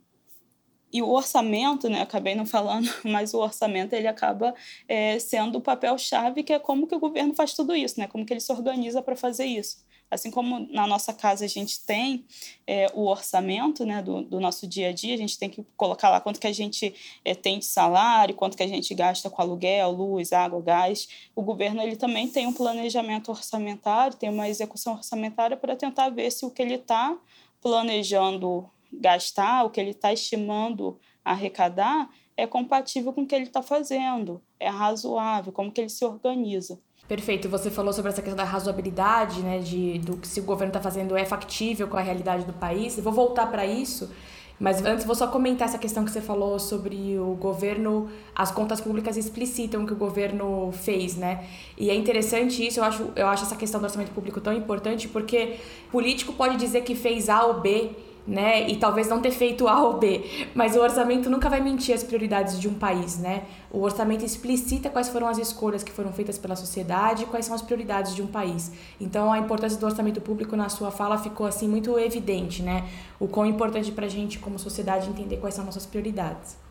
E 0.92 1.02
o 1.02 1.08
orçamento, 1.10 1.88
né, 1.88 2.00
acabei 2.00 2.34
não 2.34 2.46
falando, 2.46 2.88
mas 3.04 3.34
o 3.34 3.38
orçamento 3.38 3.92
ele 3.92 4.06
acaba 4.06 4.54
é, 4.88 5.18
sendo 5.18 5.58
o 5.58 5.60
papel-chave, 5.60 6.42
que 6.42 6.52
é 6.52 6.58
como 6.58 6.86
que 6.86 6.94
o 6.94 7.00
governo 7.00 7.34
faz 7.34 7.54
tudo 7.54 7.74
isso, 7.74 7.98
né, 7.98 8.06
como 8.06 8.24
que 8.24 8.32
ele 8.32 8.40
se 8.40 8.52
organiza 8.52 9.02
para 9.02 9.16
fazer 9.16 9.44
isso. 9.44 9.84
Assim 10.08 10.30
como 10.30 10.68
na 10.70 10.86
nossa 10.86 11.12
casa 11.12 11.44
a 11.44 11.48
gente 11.48 11.84
tem 11.84 12.24
é, 12.64 12.86
o 12.94 13.06
orçamento 13.06 13.84
né, 13.84 14.00
do, 14.00 14.22
do, 14.22 14.38
nosso 14.38 14.64
dia 14.64 14.90
a 14.90 14.92
dia, 14.92 15.14
a 15.14 15.18
gente 15.18 15.36
tem 15.36 15.50
que 15.50 15.64
colocar 15.76 16.10
lá 16.10 16.20
quanto 16.20 16.38
que 16.38 16.46
a 16.46 16.52
gente 16.52 16.94
é, 17.24 17.34
tem 17.34 17.58
de 17.58 17.64
salário, 17.64 18.34
quanto 18.34 18.56
que 18.56 18.62
a 18.62 18.68
gente 18.68 18.94
gasta 18.94 19.28
com 19.28 19.42
aluguel, 19.42 19.90
luz, 19.90 20.32
água, 20.32 20.62
gás. 20.62 21.08
O 21.34 21.42
governo 21.42 21.82
ele 21.82 21.96
também 21.96 22.28
tem 22.28 22.46
um 22.46 22.52
planejamento 22.52 23.30
orçamentário, 23.30 24.16
tem 24.16 24.30
uma 24.30 24.48
execução 24.48 24.92
orçamentária 24.92 25.56
para 25.56 25.74
tentar 25.74 26.08
ver 26.10 26.30
se 26.30 26.46
o 26.46 26.50
que 26.52 26.62
ele 26.62 26.74
está 26.74 27.18
planejando 27.60 28.70
gastar, 28.92 29.64
o 29.64 29.70
que 29.70 29.80
ele 29.80 29.90
está 29.90 30.12
estimando 30.12 30.98
arrecadar 31.24 32.08
é 32.36 32.46
compatível 32.46 33.12
com 33.12 33.22
o 33.22 33.26
que 33.26 33.34
ele 33.34 33.46
está 33.46 33.62
fazendo, 33.62 34.42
é 34.60 34.68
razoável, 34.68 35.52
como 35.52 35.72
que 35.72 35.80
ele 35.80 35.88
se 35.88 36.04
organiza. 36.04 36.78
Perfeito. 37.08 37.48
Você 37.48 37.70
falou 37.70 37.92
sobre 37.92 38.10
essa 38.10 38.20
questão 38.20 38.36
da 38.36 38.44
razoabilidade, 38.44 39.40
né, 39.40 39.58
de 39.60 39.98
do 40.00 40.16
que 40.16 40.26
se 40.26 40.40
o 40.40 40.42
governo 40.42 40.70
está 40.70 40.80
fazendo 40.80 41.16
é 41.16 41.24
factível 41.24 41.86
com 41.88 41.96
a 41.96 42.00
realidade 42.00 42.44
do 42.44 42.52
país. 42.52 42.98
Eu 42.98 43.04
vou 43.04 43.12
voltar 43.12 43.46
para 43.46 43.64
isso, 43.64 44.10
mas 44.58 44.84
antes 44.84 45.04
vou 45.04 45.14
só 45.14 45.28
comentar 45.28 45.68
essa 45.68 45.78
questão 45.78 46.04
que 46.04 46.10
você 46.10 46.20
falou 46.20 46.58
sobre 46.58 47.16
o 47.16 47.34
governo, 47.36 48.10
as 48.34 48.50
contas 48.50 48.80
públicas 48.80 49.16
explicitam 49.16 49.84
o 49.84 49.86
que 49.86 49.92
o 49.92 49.96
governo 49.96 50.72
fez, 50.72 51.16
né? 51.16 51.46
E 51.78 51.90
é 51.90 51.94
interessante 51.94 52.66
isso, 52.66 52.80
eu 52.80 52.84
acho, 52.84 53.12
eu 53.14 53.28
acho 53.28 53.44
essa 53.44 53.56
questão 53.56 53.80
do 53.80 53.84
orçamento 53.84 54.10
público 54.10 54.40
tão 54.40 54.52
importante 54.52 55.06
porque 55.06 55.58
político 55.92 56.32
pode 56.32 56.56
dizer 56.56 56.82
que 56.82 56.96
fez 56.96 57.28
A 57.28 57.44
ou 57.44 57.60
B 57.60 57.92
né? 58.26 58.68
E 58.68 58.76
talvez 58.76 59.08
não 59.08 59.20
ter 59.20 59.30
feito 59.30 59.68
A 59.68 59.82
ou 59.82 59.98
B, 59.98 60.48
mas 60.54 60.74
o 60.74 60.80
orçamento 60.80 61.30
nunca 61.30 61.48
vai 61.48 61.60
mentir 61.60 61.94
as 61.94 62.02
prioridades 62.02 62.60
de 62.60 62.68
um 62.68 62.74
país, 62.74 63.18
né? 63.18 63.44
O 63.70 63.80
orçamento 63.80 64.24
explicita 64.24 64.90
quais 64.90 65.08
foram 65.08 65.28
as 65.28 65.38
escolhas 65.38 65.82
que 65.82 65.92
foram 65.92 66.12
feitas 66.12 66.38
pela 66.38 66.56
sociedade 66.56 67.22
e 67.22 67.26
quais 67.26 67.46
são 67.46 67.54
as 67.54 67.62
prioridades 67.62 68.14
de 68.14 68.22
um 68.22 68.26
país. 68.26 68.72
Então 69.00 69.32
a 69.32 69.38
importância 69.38 69.78
do 69.78 69.86
orçamento 69.86 70.20
público 70.20 70.56
na 70.56 70.68
sua 70.68 70.90
fala 70.90 71.18
ficou 71.18 71.46
assim 71.46 71.68
muito 71.68 71.98
evidente, 71.98 72.62
né? 72.62 72.88
O 73.20 73.28
quão 73.28 73.46
importante 73.46 73.92
para 73.92 74.06
a 74.06 74.08
gente 74.08 74.38
como 74.38 74.58
sociedade 74.58 75.08
entender 75.08 75.36
quais 75.36 75.54
são 75.54 75.64
nossas 75.64 75.86
prioridades. 75.86 76.65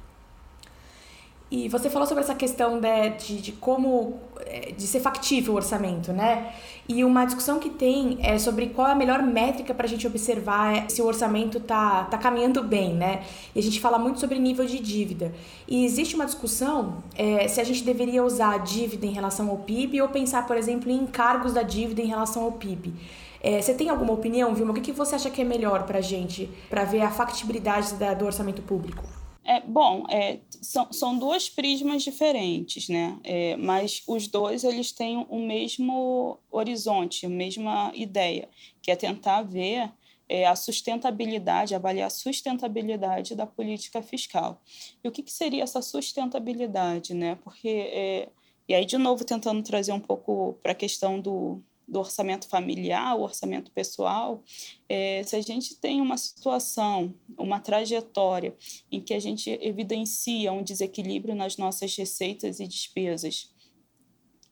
E 1.56 1.70
você 1.70 1.90
falou 1.90 2.06
sobre 2.06 2.22
essa 2.22 2.36
questão 2.36 2.82
de, 2.82 3.10
de, 3.12 3.42
de, 3.42 3.52
como 3.54 4.20
é, 4.46 4.74
de 4.74 4.86
ser 4.86 5.00
factível 5.00 5.54
o 5.54 5.56
orçamento, 5.56 6.12
né? 6.12 6.54
E 6.86 7.02
uma 7.02 7.24
discussão 7.24 7.60
que 7.60 7.70
tem 7.70 8.18
é 8.22 8.38
sobre 8.38 8.68
qual 8.68 8.90
é 8.90 8.92
a 8.92 8.96
melhor 8.96 9.24
métrica 9.24 9.74
para 9.74 9.86
a 9.86 9.90
gente 9.90 10.06
observar 10.06 10.92
se 10.92 11.02
o 11.02 11.06
orçamento 11.06 11.62
tá, 11.62 12.04
tá 12.04 12.18
caminhando 12.18 12.62
bem, 12.62 12.94
né? 12.94 13.24
E 13.56 13.60
a 13.60 13.64
gente 13.64 13.80
fala 13.80 13.98
muito 13.98 14.20
sobre 14.20 14.38
nível 14.38 14.66
de 14.66 14.80
dívida. 14.80 15.34
E 15.66 15.86
existe 15.86 16.14
uma 16.16 16.26
discussão 16.26 17.02
é, 17.16 17.48
se 17.48 17.62
a 17.62 17.64
gente 17.64 17.86
deveria 17.86 18.22
usar 18.22 18.56
a 18.56 18.58
dívida 18.58 19.06
em 19.06 19.14
relação 19.14 19.50
ao 19.50 19.60
PIB 19.60 20.02
ou 20.02 20.10
pensar, 20.10 20.46
por 20.46 20.58
exemplo, 20.58 20.92
em 20.92 21.04
encargos 21.04 21.54
da 21.54 21.62
dívida 21.62 22.02
em 22.02 22.08
relação 22.08 22.44
ao 22.44 22.52
PIB. 22.52 22.94
É, 23.40 23.62
você 23.62 23.74
tem 23.74 23.90
alguma 23.90 24.12
opinião, 24.12 24.54
Vilma? 24.54 24.72
O 24.72 24.76
que, 24.76 24.82
que 24.82 24.92
você 24.92 25.16
acha 25.16 25.30
que 25.30 25.42
é 25.42 25.46
melhor 25.46 25.84
para 25.84 26.00
a 26.00 26.02
gente, 26.02 26.50
para 26.70 26.84
ver 26.84 27.00
a 27.00 27.10
factibilidade 27.10 27.94
da, 27.94 28.14
do 28.14 28.26
orçamento 28.26 28.62
público? 28.62 29.25
É, 29.48 29.60
bom, 29.62 30.06
é, 30.10 30.40
são, 30.50 30.92
são 30.92 31.20
duas 31.20 31.48
prismas 31.48 32.02
diferentes, 32.02 32.90
né? 32.90 33.20
É, 33.24 33.56
mas 33.58 34.02
os 34.08 34.28
dois 34.28 34.64
eles 34.64 34.92
têm 34.92 35.24
o 35.30 35.40
mesmo 35.46 36.40
horizonte, 36.50 37.28
a 37.28 37.30
mesma 37.30 37.92
ideia, 37.94 38.50
que 38.82 38.90
é 38.90 38.96
tentar 38.96 39.44
ver 39.44 39.94
é, 40.28 40.48
a 40.48 40.56
sustentabilidade, 40.56 41.76
avaliar 41.76 42.08
a 42.08 42.10
sustentabilidade 42.10 43.36
da 43.36 43.46
política 43.46 44.02
fiscal. 44.02 44.60
E 45.04 45.08
o 45.08 45.12
que, 45.12 45.22
que 45.22 45.32
seria 45.32 45.62
essa 45.62 45.80
sustentabilidade, 45.80 47.14
né? 47.14 47.36
Porque, 47.44 47.70
é, 47.70 48.30
e 48.68 48.74
aí, 48.74 48.84
de 48.84 48.98
novo, 48.98 49.24
tentando 49.24 49.62
trazer 49.62 49.92
um 49.92 50.00
pouco 50.00 50.58
para 50.64 50.72
a 50.72 50.76
questão 50.76 51.20
do, 51.20 51.62
do 51.88 52.00
orçamento 52.00 52.48
familiar, 52.48 53.16
o 53.16 53.22
orçamento 53.22 53.72
pessoal, 53.72 54.44
é, 54.90 55.22
se 55.24 55.36
a 55.36 55.42
gente 55.42 55.76
tem 55.76 56.02
uma 56.02 56.18
situação, 56.18 57.14
uma 57.38 57.60
trajetória 57.60 58.56
em 58.92 59.00
que 59.00 59.14
a 59.14 59.20
gente 59.20 59.50
evidencia 59.62 60.52
um 60.52 60.64
desequilíbrio 60.64 61.36
nas 61.36 61.58
nossas 61.58 61.96
receitas 61.96 62.60
e 62.60 62.68
despesas, 62.68 63.54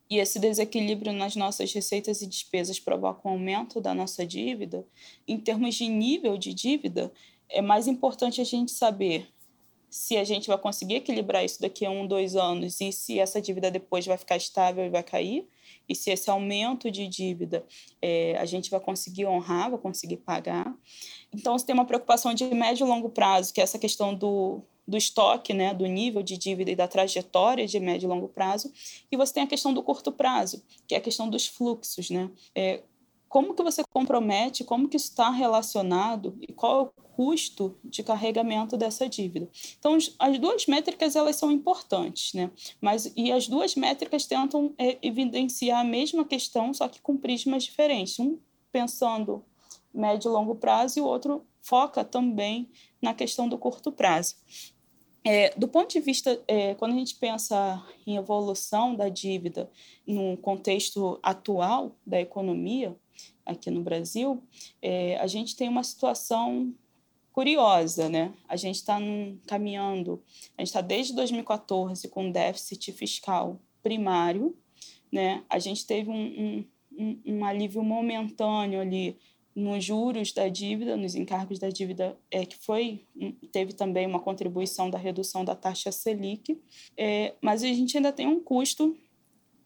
e 0.09 0.17
esse 0.17 0.37
desequilíbrio 0.37 1.11
nas 1.11 1.35
nossas 1.35 1.73
receitas 1.73 2.21
e 2.21 2.27
despesas 2.27 2.79
provoca 2.79 3.27
um 3.27 3.31
aumento 3.31 3.81
da 3.81 3.95
nossa 3.95 4.25
dívida, 4.25 4.85
em 5.27 5.39
termos 5.39 5.73
de 5.75 5.87
nível 5.87 6.37
de 6.37 6.53
dívida, 6.53 7.11
é 7.49 7.61
mais 7.61 7.87
importante 7.87 8.39
a 8.39 8.43
gente 8.43 8.71
saber 8.71 9.27
se 9.89 10.17
a 10.17 10.23
gente 10.23 10.47
vai 10.47 10.57
conseguir 10.57 10.95
equilibrar 10.95 11.45
isso 11.45 11.61
daqui 11.61 11.85
a 11.85 11.89
um, 11.89 12.05
dois 12.07 12.35
anos 12.35 12.81
e 12.81 12.91
se 12.91 13.19
essa 13.19 13.41
dívida 13.41 13.69
depois 13.69 14.05
vai 14.05 14.17
ficar 14.17 14.37
estável 14.37 14.85
e 14.85 14.89
vai 14.89 15.03
cair, 15.03 15.47
e 15.87 15.95
se 15.95 16.11
esse 16.11 16.29
aumento 16.29 16.89
de 16.89 17.07
dívida 17.07 17.65
é, 18.01 18.37
a 18.37 18.45
gente 18.45 18.69
vai 18.69 18.79
conseguir 18.79 19.25
honrar, 19.25 19.69
vai 19.69 19.79
conseguir 19.79 20.17
pagar. 20.17 20.73
Então, 21.33 21.57
você 21.57 21.65
tem 21.65 21.73
uma 21.73 21.85
preocupação 21.85 22.33
de 22.33 22.45
médio 22.45 22.85
e 22.85 22.89
longo 22.89 23.09
prazo, 23.09 23.53
que 23.53 23.59
é 23.59 23.63
essa 23.63 23.79
questão 23.79 24.13
do, 24.13 24.61
do 24.87 24.97
estoque, 24.97 25.53
né, 25.53 25.73
do 25.73 25.85
nível 25.85 26.21
de 26.21 26.37
dívida 26.37 26.71
e 26.71 26.75
da 26.75 26.87
trajetória 26.87 27.65
de 27.65 27.79
médio 27.79 28.07
e 28.07 28.09
longo 28.09 28.27
prazo, 28.27 28.71
e 29.11 29.17
você 29.17 29.33
tem 29.33 29.43
a 29.43 29.47
questão 29.47 29.73
do 29.73 29.81
curto 29.81 30.11
prazo, 30.11 30.63
que 30.87 30.95
é 30.95 30.97
a 30.97 31.01
questão 31.01 31.29
dos 31.29 31.47
fluxos, 31.47 32.09
né? 32.09 32.29
É, 32.53 32.81
como 33.33 33.55
que 33.55 33.63
você 33.63 33.83
compromete, 33.89 34.63
como 34.63 34.87
que 34.87 34.95
está 34.95 35.31
relacionado 35.31 36.37
e 36.39 36.53
qual 36.53 36.79
é 36.79 36.83
o 36.83 37.03
custo 37.15 37.75
de 37.83 38.03
carregamento 38.03 38.77
dessa 38.77 39.09
dívida. 39.09 39.49
Então, 39.79 39.97
as 40.19 40.37
duas 40.37 40.67
métricas 40.67 41.15
elas 41.15 41.35
são 41.37 41.51
importantes, 41.51 42.31
né? 42.35 42.51
Mas 42.79 43.11
e 43.17 43.31
as 43.31 43.47
duas 43.47 43.73
métricas 43.73 44.27
tentam 44.27 44.75
é, 44.77 44.99
evidenciar 45.01 45.81
a 45.81 45.83
mesma 45.83 46.23
questão, 46.25 46.71
só 46.75 46.87
que 46.87 47.01
com 47.01 47.17
prismas 47.17 47.63
diferentes. 47.63 48.19
Um 48.19 48.37
pensando 48.71 49.43
médio 49.91 50.29
e 50.29 50.31
longo 50.31 50.53
prazo 50.53 50.99
e 50.99 51.01
o 51.01 51.05
outro 51.05 51.43
foca 51.59 52.05
também 52.05 52.69
na 53.01 53.15
questão 53.15 53.49
do 53.49 53.57
curto 53.57 53.91
prazo. 53.91 54.35
É, 55.25 55.57
do 55.57 55.67
ponto 55.67 55.91
de 55.91 55.99
vista, 55.99 56.39
é, 56.47 56.75
quando 56.75 56.93
a 56.93 56.97
gente 56.97 57.15
pensa 57.15 57.83
em 58.05 58.15
evolução 58.15 58.93
da 58.93 59.09
dívida 59.09 59.71
no 60.05 60.37
contexto 60.37 61.17
atual 61.23 61.95
da 62.05 62.21
economia, 62.21 62.95
aqui 63.45 63.69
no 63.69 63.81
Brasil, 63.81 64.43
é, 64.81 65.17
a 65.17 65.27
gente 65.27 65.55
tem 65.55 65.69
uma 65.69 65.83
situação 65.83 66.73
curiosa, 67.31 68.07
né? 68.07 68.33
A 68.47 68.55
gente 68.55 68.75
está 68.75 69.00
caminhando, 69.47 70.21
a 70.57 70.62
gente 70.62 70.67
está 70.67 70.81
desde 70.81 71.15
2014 71.15 72.07
com 72.07 72.31
déficit 72.31 72.91
fiscal 72.91 73.59
primário, 73.81 74.55
né? 75.12 75.43
A 75.50 75.59
gente 75.59 75.85
teve 75.85 76.09
um, 76.09 76.65
um, 76.97 77.21
um 77.25 77.45
alívio 77.45 77.83
momentâneo 77.83 78.79
ali 78.79 79.17
nos 79.55 79.83
juros 79.83 80.31
da 80.31 80.47
dívida, 80.47 80.97
nos 80.97 81.15
encargos 81.15 81.59
da 81.59 81.69
dívida, 81.69 82.17
é, 82.31 82.45
que 82.45 82.57
foi 82.57 83.05
teve 83.51 83.73
também 83.73 84.05
uma 84.07 84.19
contribuição 84.19 84.89
da 84.89 84.97
redução 84.97 85.45
da 85.45 85.55
taxa 85.55 85.91
Selic, 85.91 86.59
é, 86.97 87.35
mas 87.41 87.63
a 87.63 87.67
gente 87.67 87.95
ainda 87.97 88.12
tem 88.12 88.27
um 88.27 88.39
custo 88.39 88.97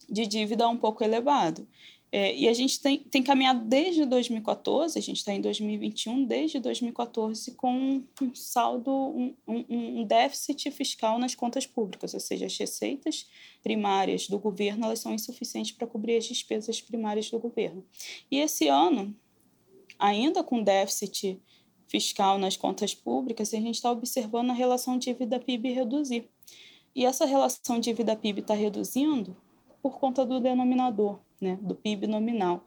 de 0.09 0.25
dívida 0.25 0.67
um 0.67 0.77
pouco 0.77 1.03
elevado. 1.03 1.67
É, 2.09 2.33
e 2.33 2.47
a 2.47 2.53
gente 2.53 2.79
tem, 2.79 2.99
tem 2.99 3.21
caminhado 3.21 3.65
desde 3.65 4.05
2014, 4.05 4.97
a 4.97 5.01
gente 5.01 5.17
está 5.17 5.33
em 5.33 5.41
2021, 5.41 6.23
desde 6.23 6.57
2014, 6.59 7.51
com 7.55 8.01
um 8.21 8.33
saldo, 8.33 8.91
um, 8.91 9.35
um, 9.45 9.65
um, 9.69 10.03
déficit 10.05 10.71
fiscal 10.71 11.19
nas 11.19 11.35
contas 11.35 11.65
públicas, 11.65 12.13
ou 12.13 12.19
seja, 12.21 12.45
as 12.45 12.57
receitas 12.57 13.27
primárias 13.61 14.29
do 14.29 14.39
governo 14.39 14.85
elas 14.85 14.99
são 14.99 15.13
insuficientes 15.13 15.73
para 15.73 15.85
cobrir 15.85 16.15
as 16.15 16.25
despesas 16.25 16.79
primárias 16.79 17.29
do 17.29 17.39
governo. 17.39 17.83
E 18.31 18.39
esse 18.39 18.69
ano, 18.69 19.13
ainda 19.99 20.41
com 20.43 20.63
déficit 20.63 21.41
fiscal 21.89 22.37
nas 22.37 22.55
contas 22.55 22.95
públicas, 22.95 23.53
a 23.53 23.57
gente 23.57 23.75
está 23.75 23.91
observando 23.91 24.51
a 24.51 24.53
relação 24.53 24.97
dívida-PIB 24.97 25.73
reduzir. 25.73 26.29
E 26.95 27.05
essa 27.05 27.25
relação 27.25 27.81
dívida-PIB 27.81 28.41
está 28.41 28.53
reduzindo 28.53 29.35
por 29.81 29.99
conta 29.99 30.25
do 30.25 30.39
denominador 30.39 31.19
né, 31.41 31.57
do 31.61 31.75
PIB 31.75 32.07
nominal. 32.07 32.65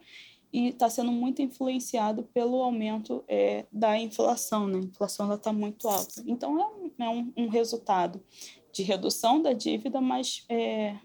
E 0.52 0.68
está 0.68 0.90
sendo 0.90 1.12
muito 1.12 1.40
influenciado 1.40 2.24
pelo 2.34 2.60
aumento 2.62 3.24
é, 3.28 3.66
da 3.70 3.96
inflação. 3.96 4.66
Né? 4.66 4.78
A 4.78 4.84
inflação 4.84 5.32
está 5.32 5.52
muito 5.52 5.88
alta. 5.88 6.22
Então, 6.26 6.60
é, 6.60 6.66
um, 6.66 6.90
é 6.98 7.42
um, 7.42 7.48
resultado 7.48 8.20
de 8.72 8.82
redução 8.82 9.40
da 9.40 9.52
dívida, 9.52 10.00
mas 10.00 10.44
é, 10.48 10.96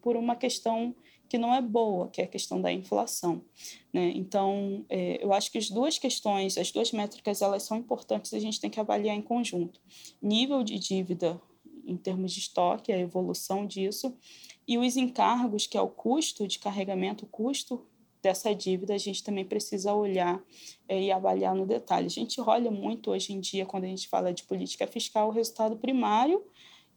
por 0.00 0.16
uma 0.16 0.36
questão 0.36 0.94
que 1.28 1.38
não 1.38 1.54
é 1.54 1.62
boa, 1.62 2.08
que 2.08 2.20
é 2.20 2.24
a 2.24 2.28
questão 2.28 2.60
da 2.60 2.70
inflação. 2.70 3.42
Né? 3.92 4.12
Então, 4.14 4.84
é, 4.88 5.24
eu 5.24 5.32
acho 5.32 5.50
que 5.50 5.56
as 5.56 5.70
duas 5.70 5.98
questões, 5.98 6.58
as 6.58 6.70
duas 6.70 6.92
métricas, 6.92 7.40
elas 7.40 7.62
são 7.62 7.78
importantes, 7.78 8.34
a 8.34 8.38
gente 8.38 8.60
tem 8.60 8.68
que 8.68 8.78
avaliar 8.78 9.16
em 9.16 9.22
conjunto. 9.22 9.80
Nível 10.20 10.62
de 10.62 10.78
dívida 10.78 11.40
em 11.86 11.96
termos 11.96 12.32
de 12.32 12.40
estoque, 12.40 12.92
a 12.92 12.98
evolução 12.98 13.66
disso, 13.66 14.14
e 14.66 14.78
os 14.78 14.96
encargos, 14.96 15.66
que 15.66 15.76
é 15.76 15.80
o 15.80 15.88
custo 15.88 16.46
de 16.46 16.58
carregamento, 16.58 17.24
o 17.24 17.28
custo 17.28 17.86
dessa 18.22 18.54
dívida, 18.54 18.94
a 18.94 18.98
gente 18.98 19.24
também 19.24 19.44
precisa 19.44 19.92
olhar 19.92 20.40
é, 20.88 21.00
e 21.02 21.10
avaliar 21.10 21.54
no 21.54 21.66
detalhe. 21.66 22.06
A 22.06 22.10
gente 22.10 22.40
olha 22.40 22.70
muito 22.70 23.10
hoje 23.10 23.32
em 23.32 23.40
dia, 23.40 23.66
quando 23.66 23.84
a 23.84 23.88
gente 23.88 24.08
fala 24.08 24.32
de 24.32 24.44
política 24.44 24.86
fiscal, 24.86 25.28
o 25.28 25.32
resultado 25.32 25.76
primário 25.76 26.44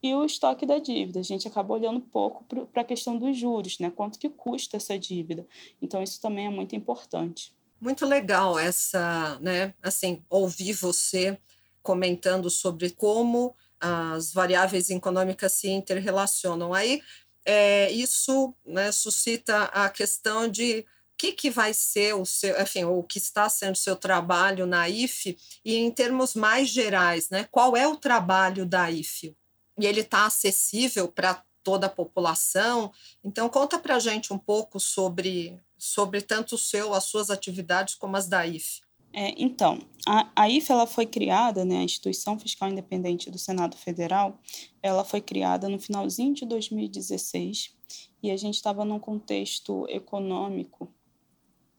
e 0.04 0.14
o 0.14 0.24
estoque 0.24 0.66
da 0.66 0.78
dívida. 0.78 1.20
A 1.20 1.24
gente 1.24 1.48
acaba 1.48 1.74
olhando 1.74 2.00
pouco 2.00 2.46
para 2.72 2.84
a 2.84 2.86
questão 2.86 3.18
dos 3.18 3.36
juros, 3.36 3.80
né? 3.80 3.90
quanto 3.90 4.20
que 4.20 4.30
custa 4.30 4.78
essa 4.78 5.00
dívida. 5.00 5.48
Então, 5.82 6.04
isso 6.04 6.22
também 6.22 6.46
é 6.46 6.50
muito 6.50 6.76
importante. 6.76 7.52
Muito 7.82 8.06
legal 8.06 8.58
essa, 8.58 9.38
né, 9.42 9.74
assim, 9.82 10.24
ouvir 10.30 10.74
você 10.74 11.38
comentando 11.84 12.50
sobre 12.50 12.90
como 12.92 13.54
as 13.80 14.34
variáveis 14.34 14.90
econômicas 14.90 15.52
se 15.54 15.70
interrelacionam. 15.70 16.74
Aí 16.74 17.02
é, 17.46 17.92
isso 17.92 18.54
né, 18.66 18.92
suscita 18.92 19.66
a 19.66 19.90
questão 19.90 20.48
de 20.48 20.86
que, 21.18 21.32
que 21.32 21.50
vai 21.50 21.74
ser 21.74 22.14
o 22.16 22.26
seu, 22.26 22.60
enfim, 22.62 22.84
o 22.84 23.02
que 23.04 23.18
está 23.18 23.48
sendo 23.48 23.76
o 23.76 23.78
seu 23.78 23.96
trabalho 23.96 24.66
na 24.66 24.90
IFE 24.90 25.38
e 25.64 25.76
em 25.76 25.90
termos 25.92 26.36
mais 26.36 26.70
gerais, 26.70 27.30
né? 27.30 27.48
Qual 27.50 27.78
é 27.78 27.88
o 27.88 27.96
trabalho 27.96 28.66
da 28.66 28.92
IFE? 28.92 29.36
E 29.80 29.86
ele 29.86 30.02
está 30.02 30.26
acessível 30.26 31.08
para 31.08 31.42
toda 31.64 31.88
a 31.88 31.90
população. 31.90 32.92
Então 33.24 33.48
conta 33.50 33.80
para 33.80 33.96
a 33.96 34.00
gente 34.00 34.34
um 34.34 34.38
pouco 34.38 34.80
sobre 34.80 35.60
sobre 35.78 36.22
tanto 36.22 36.56
o 36.56 36.58
seu, 36.58 36.94
as 36.94 37.04
suas 37.04 37.30
atividades 37.30 37.96
como 37.96 38.18
as 38.18 38.28
da 38.28 38.46
IFE. 38.46 38.85
É, 39.18 39.34
então, 39.42 39.80
a, 40.06 40.30
a 40.36 40.50
IFE 40.50 40.74
ela 40.74 40.86
foi 40.86 41.06
criada, 41.06 41.64
né, 41.64 41.78
a 41.78 41.84
Instituição 41.84 42.38
Fiscal 42.38 42.70
Independente 42.70 43.32
do 43.32 43.38
Senado 43.38 43.78
Federal, 43.78 44.38
ela 44.84 45.06
foi 45.06 45.22
criada 45.22 45.70
no 45.70 45.80
finalzinho 45.80 46.34
de 46.34 46.46
2016 46.46 47.74
e 48.22 48.30
a 48.30 48.36
gente 48.36 48.56
estava 48.56 48.84
num 48.84 49.00
contexto 49.00 49.88
econômico 49.88 50.94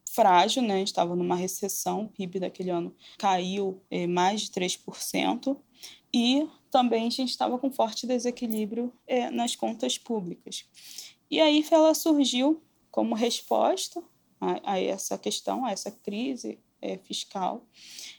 frágil, 0.09 0.63
né? 0.63 0.77
A 0.77 0.81
estava 0.81 1.15
numa 1.15 1.35
recessão, 1.35 2.05
o 2.05 2.09
PIB 2.09 2.39
daquele 2.39 2.71
ano 2.71 2.95
caiu 3.19 3.83
é, 3.91 4.07
mais 4.07 4.41
de 4.41 4.47
3%, 4.49 5.55
e 6.11 6.47
também 6.71 7.05
a 7.05 7.11
gente 7.11 7.29
estava 7.29 7.59
com 7.59 7.69
forte 7.69 8.07
desequilíbrio 8.07 8.91
é, 9.05 9.29
nas 9.29 9.55
contas 9.55 9.95
públicas. 9.95 10.65
E 11.29 11.39
aí 11.39 11.63
ela 11.69 11.93
surgiu 11.93 12.63
como 12.89 13.13
resposta 13.13 14.01
a, 14.41 14.71
a 14.71 14.79
essa 14.79 15.19
questão, 15.19 15.63
a 15.63 15.71
essa 15.71 15.91
crise 15.91 16.57
é, 16.81 16.97
fiscal, 16.97 17.65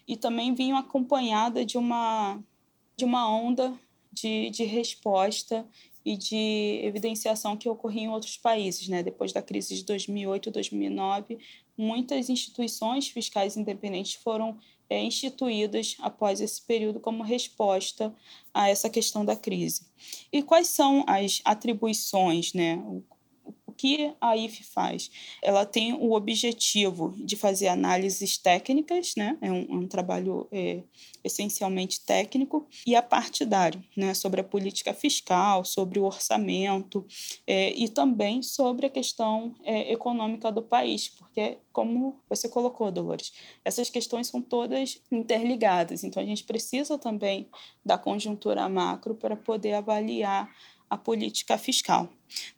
e 0.06 0.16
também 0.16 0.54
vinha 0.54 0.78
acompanhada 0.78 1.64
de 1.64 1.78
uma, 1.78 2.42
de 2.96 3.04
uma 3.04 3.30
onda 3.30 3.78
de, 4.12 4.50
de 4.50 4.64
resposta 4.64 5.66
e 6.04 6.16
de 6.16 6.80
evidenciação 6.82 7.56
que 7.56 7.68
ocorria 7.68 8.02
em 8.02 8.08
outros 8.08 8.36
países. 8.36 8.88
Né? 8.88 9.02
Depois 9.02 9.32
da 9.32 9.42
crise 9.42 9.74
de 9.74 9.84
2008 9.84 10.50
2009, 10.50 11.38
muitas 11.76 12.28
instituições 12.28 13.08
fiscais 13.08 13.56
independentes 13.56 14.14
foram 14.14 14.58
é, 14.90 15.02
instituídas 15.02 15.96
após 16.00 16.40
esse 16.40 16.62
período 16.62 16.98
como 16.98 17.22
resposta 17.22 18.14
a 18.54 18.68
essa 18.70 18.88
questão 18.88 19.24
da 19.24 19.36
crise. 19.36 19.86
E 20.32 20.42
quais 20.42 20.68
são 20.68 21.04
as 21.06 21.42
atribuições, 21.44 22.54
né? 22.54 22.82
Que 23.78 24.12
a 24.20 24.36
IFE 24.36 24.64
faz? 24.64 25.10
Ela 25.40 25.64
tem 25.64 25.94
o 25.94 26.12
objetivo 26.12 27.14
de 27.16 27.36
fazer 27.36 27.68
análises 27.68 28.36
técnicas, 28.36 29.14
né? 29.16 29.38
é, 29.40 29.52
um, 29.52 29.66
é 29.70 29.74
um 29.74 29.86
trabalho 29.86 30.48
é, 30.50 30.82
essencialmente 31.22 32.00
técnico, 32.00 32.66
e 32.84 32.96
a 32.96 33.02
partidário, 33.02 33.82
né? 33.96 34.12
sobre 34.14 34.40
a 34.40 34.44
política 34.44 34.92
fiscal, 34.92 35.64
sobre 35.64 36.00
o 36.00 36.04
orçamento 36.04 37.06
é, 37.46 37.72
e 37.72 37.88
também 37.88 38.42
sobre 38.42 38.86
a 38.86 38.90
questão 38.90 39.54
é, 39.62 39.92
econômica 39.92 40.50
do 40.50 40.62
país, 40.62 41.08
porque, 41.08 41.58
como 41.72 42.20
você 42.28 42.48
colocou, 42.48 42.90
Dolores, 42.90 43.32
essas 43.64 43.88
questões 43.88 44.26
são 44.26 44.42
todas 44.42 45.00
interligadas, 45.12 46.02
então 46.02 46.20
a 46.20 46.26
gente 46.26 46.42
precisa 46.42 46.98
também 46.98 47.48
da 47.84 47.96
conjuntura 47.96 48.68
macro 48.68 49.14
para 49.14 49.36
poder 49.36 49.74
avaliar 49.74 50.50
a 50.88 50.96
política 50.96 51.58
fiscal. 51.58 52.08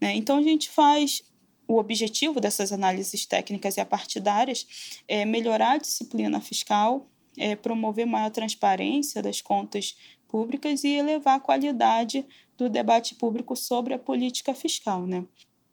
Né? 0.00 0.14
Então, 0.16 0.38
a 0.38 0.42
gente 0.42 0.68
faz 0.68 1.22
o 1.66 1.78
objetivo 1.78 2.40
dessas 2.40 2.72
análises 2.72 3.24
técnicas 3.26 3.76
e 3.76 3.84
partidárias 3.84 4.66
é 5.06 5.24
melhorar 5.24 5.72
a 5.72 5.78
disciplina 5.78 6.40
fiscal, 6.40 7.06
é 7.38 7.54
promover 7.54 8.06
maior 8.06 8.30
transparência 8.30 9.22
das 9.22 9.40
contas 9.40 9.96
públicas 10.26 10.82
e 10.82 10.88
elevar 10.88 11.36
a 11.36 11.40
qualidade 11.40 12.26
do 12.58 12.68
debate 12.68 13.14
público 13.14 13.54
sobre 13.54 13.94
a 13.94 13.98
política 13.98 14.52
fiscal. 14.52 15.06
Né? 15.06 15.24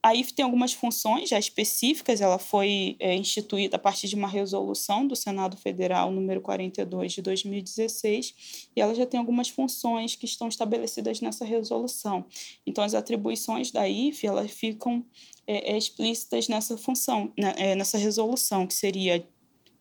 A 0.07 0.15
IF 0.15 0.33
tem 0.33 0.45
algumas 0.45 0.71
funções 0.71 1.27
já 1.27 1.37
específicas, 1.37 2.21
ela 2.21 2.39
foi 2.39 2.95
é, 2.97 3.13
instituída 3.13 3.75
a 3.75 3.79
partir 3.79 4.07
de 4.07 4.15
uma 4.15 4.29
resolução 4.29 5.05
do 5.05 5.17
Senado 5.17 5.57
Federal 5.57 6.13
número 6.13 6.39
42 6.39 7.11
de 7.11 7.21
2016, 7.21 8.69
e 8.73 8.79
ela 8.79 8.95
já 8.95 9.05
tem 9.05 9.19
algumas 9.19 9.49
funções 9.49 10.15
que 10.15 10.23
estão 10.23 10.47
estabelecidas 10.47 11.19
nessa 11.19 11.43
resolução. 11.43 12.25
Então, 12.65 12.85
as 12.85 12.93
atribuições 12.93 13.69
da 13.69 13.85
IF 13.89 14.25
elas 14.25 14.49
ficam 14.49 15.03
é, 15.45 15.73
é, 15.73 15.77
explícitas 15.77 16.47
nessa 16.47 16.77
função, 16.77 17.33
né, 17.37 17.53
é, 17.57 17.75
nessa 17.75 17.97
resolução, 17.97 18.65
que 18.65 18.73
seria 18.73 19.27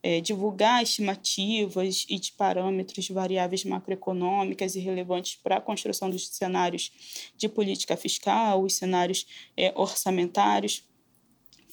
é, 0.06 0.20
divulgar 0.20 0.84
estimativas 0.84 2.06
e 2.08 2.16
de 2.16 2.30
parâmetros 2.30 3.06
de 3.06 3.12
variáveis 3.12 3.64
macroeconômicas 3.64 4.76
e 4.76 4.78
relevantes 4.78 5.34
para 5.34 5.56
a 5.56 5.60
construção 5.60 6.08
dos 6.08 6.28
cenários 6.28 6.92
de 7.36 7.48
política 7.48 7.96
fiscal, 7.96 8.62
os 8.62 8.74
cenários 8.74 9.26
é, 9.56 9.72
orçamentários, 9.74 10.84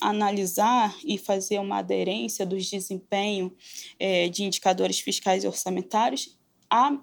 analisar 0.02 0.98
e 1.06 1.16
fazer 1.16 1.60
uma 1.60 1.78
aderência 1.78 2.44
dos 2.44 2.68
desempenhos 2.68 3.52
é, 4.00 4.28
de 4.30 4.44
indicadores 4.44 5.00
fiscais 5.00 5.44
e 5.44 5.48
orçamentários 5.48 6.36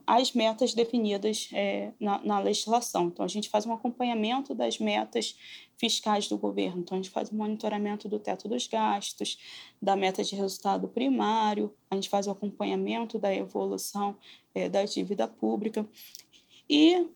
às 0.05 0.33
metas 0.33 0.75
definidas 0.75 1.49
é, 1.53 1.93
na, 2.01 2.19
na, 2.25 2.40
legislação. 2.40 3.07
Então, 3.07 3.25
a 3.25 3.29
gente 3.29 3.49
faz 3.49 3.64
um 3.66 3.73
acompanhamento 3.73 4.53
das 4.53 4.81
metas 4.81 5.37
fiscais 5.81 6.29
do 6.29 6.37
governo. 6.37 6.83
Então, 6.83 6.99
a 6.99 7.01
gente 7.01 7.11
faz 7.11 7.31
o 7.31 7.35
monitoramento 7.35 8.07
do 8.07 8.19
teto 8.19 8.47
dos 8.47 8.66
gastos, 8.66 9.38
da 9.81 9.97
meta 9.97 10.23
de 10.23 10.37
resultado 10.37 10.87
primário, 10.87 11.75
a 11.90 11.95
gente 11.95 12.11
faz 12.11 12.27
o 12.27 12.31
acompanhamento 12.31 13.19
da 13.19 13.35
evolução 13.35 14.14
é, 14.55 14.69
da 14.69 14.85
dívida 14.85 15.27
pública 15.27 15.88
e 16.69 17.09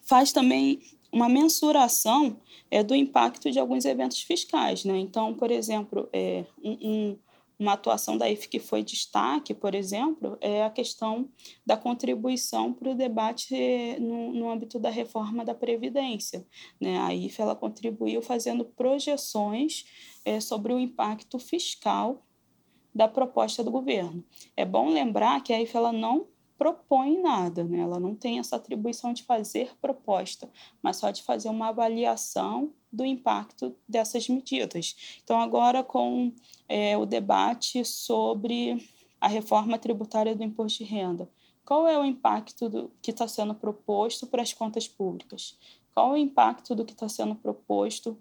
faz 0.00 0.32
também 0.32 0.80
uma 1.12 1.28
mensuração 1.28 2.40
é, 2.70 2.82
do 2.82 2.94
impacto 2.94 3.50
de 3.50 3.58
alguns 3.58 3.84
eventos 3.84 4.22
fiscais. 4.22 4.84
Né? 4.84 4.98
Então, 4.98 5.34
por 5.34 5.50
exemplo, 5.50 6.08
é, 6.10 6.46
um, 6.64 6.72
um 6.90 7.18
uma 7.58 7.72
atuação 7.72 8.16
da 8.16 8.30
IF 8.30 8.48
que 8.48 8.60
foi 8.60 8.82
destaque, 8.84 9.52
por 9.52 9.74
exemplo, 9.74 10.38
é 10.40 10.64
a 10.64 10.70
questão 10.70 11.28
da 11.66 11.76
contribuição 11.76 12.72
para 12.72 12.90
o 12.90 12.94
debate 12.94 13.54
no, 13.98 14.32
no 14.32 14.50
âmbito 14.50 14.78
da 14.78 14.90
reforma 14.90 15.44
da 15.44 15.54
Previdência. 15.54 16.46
Né? 16.80 16.98
A 16.98 17.12
IF 17.12 17.40
ela 17.40 17.56
contribuiu 17.56 18.22
fazendo 18.22 18.64
projeções 18.64 19.84
é, 20.24 20.40
sobre 20.40 20.72
o 20.72 20.78
impacto 20.78 21.38
fiscal 21.38 22.24
da 22.94 23.08
proposta 23.08 23.64
do 23.64 23.70
governo. 23.70 24.24
É 24.56 24.64
bom 24.64 24.90
lembrar 24.90 25.42
que 25.42 25.52
a 25.52 25.60
IF 25.60 25.76
ela 25.76 25.92
não 25.92 26.28
propõe 26.58 27.22
nada, 27.22 27.62
né? 27.62 27.78
ela 27.78 28.00
não 28.00 28.16
tem 28.16 28.40
essa 28.40 28.56
atribuição 28.56 29.12
de 29.12 29.22
fazer 29.22 29.70
proposta, 29.80 30.50
mas 30.82 30.96
só 30.96 31.10
de 31.10 31.22
fazer 31.22 31.48
uma 31.48 31.68
avaliação 31.68 32.72
do 32.92 33.04
impacto 33.04 33.76
dessas 33.88 34.28
medidas. 34.28 35.20
Então, 35.22 35.40
agora 35.40 35.84
com 35.84 36.32
é, 36.68 36.96
o 36.98 37.06
debate 37.06 37.84
sobre 37.84 38.84
a 39.20 39.28
reforma 39.28 39.78
tributária 39.78 40.34
do 40.34 40.42
imposto 40.42 40.84
de 40.84 40.90
renda, 40.90 41.30
qual 41.64 41.86
é 41.86 41.98
o 41.98 42.04
impacto 42.04 42.68
do, 42.68 42.90
que 43.00 43.12
está 43.12 43.28
sendo 43.28 43.54
proposto 43.54 44.26
para 44.26 44.42
as 44.42 44.52
contas 44.52 44.88
públicas? 44.88 45.56
Qual 45.94 46.10
é 46.10 46.12
o 46.14 46.16
impacto 46.16 46.74
do 46.74 46.84
que 46.84 46.92
está 46.92 47.08
sendo 47.08 47.34
proposto 47.34 48.18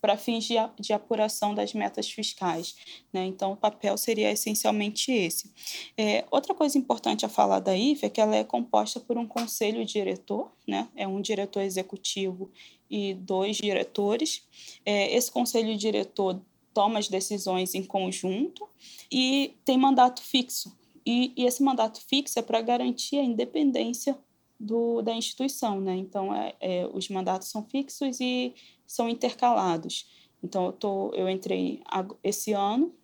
para 0.00 0.16
fins 0.16 0.44
de, 0.44 0.54
de, 0.78 0.92
apuração 0.92 1.54
das 1.54 1.74
metas 1.74 2.10
fiscais. 2.10 2.76
Né? 3.12 3.24
Então, 3.26 3.52
o 3.52 3.56
papel 3.56 3.96
seria 3.96 4.30
essencialmente 4.30 5.10
esse. 5.10 5.52
É, 5.96 6.24
outra 6.30 6.54
coisa 6.54 6.78
importante 6.78 7.26
a 7.26 7.28
falar 7.28 7.60
da 7.60 7.76
IFE 7.76 8.06
é 8.06 8.08
que 8.08 8.20
ela 8.20 8.36
é 8.36 8.44
composta 8.44 9.00
por 9.00 9.16
um 9.18 9.26
conselho 9.26 9.84
diretor, 9.84 10.50
né? 10.66 10.88
é 10.96 11.06
um 11.06 11.20
diretor 11.20 11.60
executivo 11.62 12.50
e 12.90 13.14
dois 13.14 13.56
diretores. 13.56 14.42
É, 14.84 15.14
esse 15.14 15.30
conselho 15.30 15.76
diretor 15.76 16.40
toma 16.72 16.98
as 16.98 17.08
decisões 17.08 17.74
em 17.74 17.82
conjunto 17.82 18.68
e 19.10 19.54
tem 19.64 19.76
mandato 19.76 20.22
fixo. 20.22 20.76
E, 21.04 21.32
e 21.36 21.44
esse 21.44 21.62
mandato 21.62 22.00
fixo 22.06 22.38
é 22.38 22.42
para 22.42 22.60
garantir 22.60 23.18
a 23.18 23.24
independência 23.24 24.16
do, 24.58 25.02
da 25.02 25.12
instituição, 25.12 25.80
né? 25.80 25.94
Então, 25.96 26.34
é, 26.34 26.54
é, 26.60 26.90
os 26.92 27.08
mandatos 27.08 27.48
são 27.48 27.64
fixos 27.64 28.20
e 28.20 28.54
são 28.86 29.08
intercalados. 29.08 30.08
Então, 30.42 30.66
eu, 30.66 30.72
tô, 30.72 31.10
eu 31.14 31.28
entrei 31.28 31.82
esse 32.22 32.52
ano, 32.52 32.94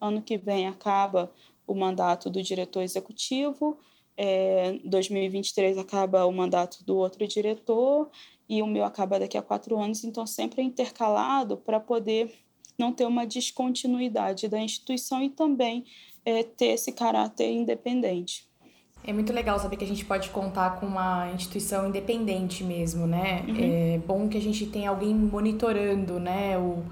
ano 0.00 0.22
que 0.22 0.36
vem 0.36 0.66
acaba 0.66 1.32
o 1.66 1.74
mandato 1.74 2.30
do 2.30 2.42
diretor 2.42 2.82
executivo, 2.82 3.78
é, 4.16 4.78
2023 4.84 5.76
acaba 5.76 6.24
o 6.24 6.32
mandato 6.32 6.82
do 6.84 6.96
outro 6.96 7.26
diretor 7.26 8.10
e 8.48 8.62
o 8.62 8.66
meu 8.66 8.84
acaba 8.84 9.18
daqui 9.18 9.36
a 9.36 9.42
quatro 9.42 9.78
anos, 9.78 10.04
então 10.04 10.26
sempre 10.26 10.62
é 10.62 10.64
intercalado 10.64 11.56
para 11.58 11.78
poder 11.78 12.32
não 12.78 12.92
ter 12.92 13.04
uma 13.04 13.26
descontinuidade 13.26 14.48
da 14.48 14.58
instituição 14.58 15.22
e 15.22 15.28
também 15.28 15.84
é, 16.24 16.42
ter 16.42 16.66
esse 16.66 16.92
caráter 16.92 17.50
independente. 17.50 18.45
É 19.06 19.12
muito 19.12 19.32
legal 19.32 19.56
saber 19.58 19.76
que 19.76 19.84
a 19.84 19.86
gente 19.86 20.04
pode 20.04 20.30
contar 20.30 20.80
com 20.80 20.86
uma 20.86 21.30
instituição 21.32 21.88
independente 21.88 22.64
mesmo, 22.64 23.06
né? 23.06 23.44
Uhum. 23.46 23.56
É 23.58 24.00
bom 24.04 24.28
que 24.28 24.36
a 24.36 24.40
gente 24.40 24.66
tenha 24.66 24.90
alguém 24.90 25.14
monitorando, 25.14 26.18
né, 26.18 26.58
o, 26.58 26.82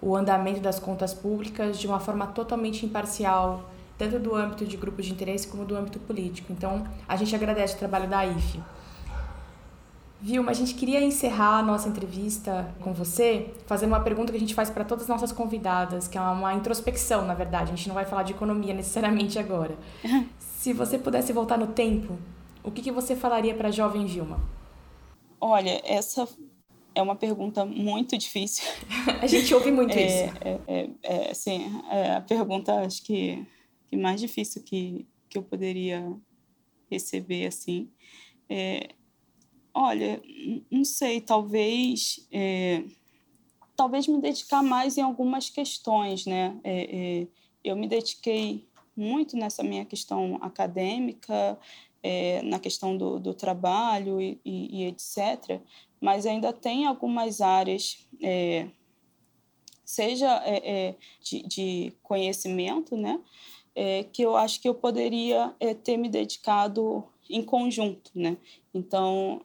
o 0.00 0.16
andamento 0.16 0.60
das 0.60 0.78
contas 0.78 1.12
públicas 1.12 1.78
de 1.78 1.86
uma 1.86 2.00
forma 2.00 2.26
totalmente 2.28 2.86
imparcial, 2.86 3.70
tanto 3.98 4.18
do 4.18 4.34
âmbito 4.34 4.64
de 4.64 4.76
grupos 4.78 5.04
de 5.04 5.12
interesse 5.12 5.46
como 5.46 5.66
do 5.66 5.76
âmbito 5.76 5.98
político. 5.98 6.50
Então, 6.50 6.84
a 7.06 7.14
gente 7.16 7.34
agradece 7.34 7.74
o 7.74 7.78
trabalho 7.78 8.08
da 8.08 8.24
IFE. 8.24 8.60
Vilma, 10.22 10.50
a 10.50 10.54
gente 10.54 10.74
queria 10.74 11.02
encerrar 11.02 11.60
a 11.60 11.62
nossa 11.62 11.88
entrevista 11.88 12.74
com 12.80 12.92
você 12.92 13.54
fazendo 13.66 13.90
uma 13.92 14.00
pergunta 14.00 14.30
que 14.30 14.36
a 14.36 14.40
gente 14.40 14.54
faz 14.54 14.68
para 14.68 14.84
todas 14.84 15.04
as 15.04 15.08
nossas 15.08 15.32
convidadas, 15.32 16.06
que 16.06 16.18
é 16.18 16.20
uma 16.20 16.52
introspecção, 16.52 17.24
na 17.24 17.32
verdade. 17.32 17.72
A 17.72 17.74
gente 17.74 17.88
não 17.88 17.94
vai 17.94 18.04
falar 18.04 18.22
de 18.22 18.32
economia 18.32 18.74
necessariamente 18.74 19.38
agora. 19.38 19.78
Se 20.38 20.74
você 20.74 20.98
pudesse 20.98 21.32
voltar 21.32 21.56
no 21.56 21.68
tempo, 21.68 22.18
o 22.62 22.70
que, 22.70 22.82
que 22.82 22.92
você 22.92 23.16
falaria 23.16 23.54
para 23.54 23.68
a 23.68 23.70
jovem 23.70 24.04
Vilma? 24.04 24.38
Olha, 25.40 25.80
essa 25.84 26.28
é 26.94 27.00
uma 27.00 27.16
pergunta 27.16 27.64
muito 27.64 28.18
difícil. 28.18 28.64
a 29.22 29.26
gente 29.26 29.54
ouve 29.54 29.72
muito 29.72 29.96
é, 29.96 30.06
isso. 30.06 30.34
É, 30.42 30.60
é, 30.68 30.90
é, 31.02 31.30
assim, 31.30 31.82
é 31.90 32.16
a 32.16 32.20
pergunta, 32.20 32.74
acho 32.82 33.02
que, 33.02 33.42
que 33.88 33.96
mais 33.96 34.20
difícil 34.20 34.62
que, 34.62 35.06
que 35.30 35.38
eu 35.38 35.42
poderia 35.42 36.12
receber, 36.90 37.46
assim. 37.46 37.88
É, 38.50 38.90
olha, 39.74 40.22
não 40.70 40.84
sei, 40.84 41.20
talvez... 41.20 42.26
É, 42.30 42.84
talvez 43.76 44.06
me 44.06 44.20
dedicar 44.20 44.62
mais 44.62 44.98
em 44.98 45.00
algumas 45.00 45.48
questões, 45.48 46.26
né? 46.26 46.54
É, 46.62 47.26
eu 47.64 47.74
me 47.74 47.88
dediquei 47.88 48.68
muito 48.96 49.36
nessa 49.36 49.62
minha 49.62 49.84
questão 49.84 50.38
acadêmica, 50.42 51.58
é, 52.02 52.42
na 52.42 52.58
questão 52.58 52.96
do, 52.96 53.18
do 53.18 53.34
trabalho 53.34 54.20
e, 54.20 54.40
e, 54.44 54.82
e, 54.82 54.86
etc., 54.86 55.60
mas 56.00 56.24
ainda 56.24 56.52
tem 56.52 56.86
algumas 56.86 57.40
áreas, 57.42 58.06
é, 58.22 58.68
seja 59.84 60.42
é, 60.44 60.88
é 60.88 60.94
de, 61.22 61.42
de, 61.42 61.92
conhecimento, 62.02 62.96
né, 62.96 63.20
é, 63.74 64.04
que 64.04 64.22
eu 64.22 64.34
acho 64.34 64.60
que 64.60 64.68
eu 64.68 64.74
poderia 64.74 65.54
é, 65.60 65.74
ter 65.74 65.98
me 65.98 66.08
dedicado 66.08 67.04
em 67.30 67.42
conjunto. 67.42 68.10
Né? 68.14 68.36
Então, 68.74 69.42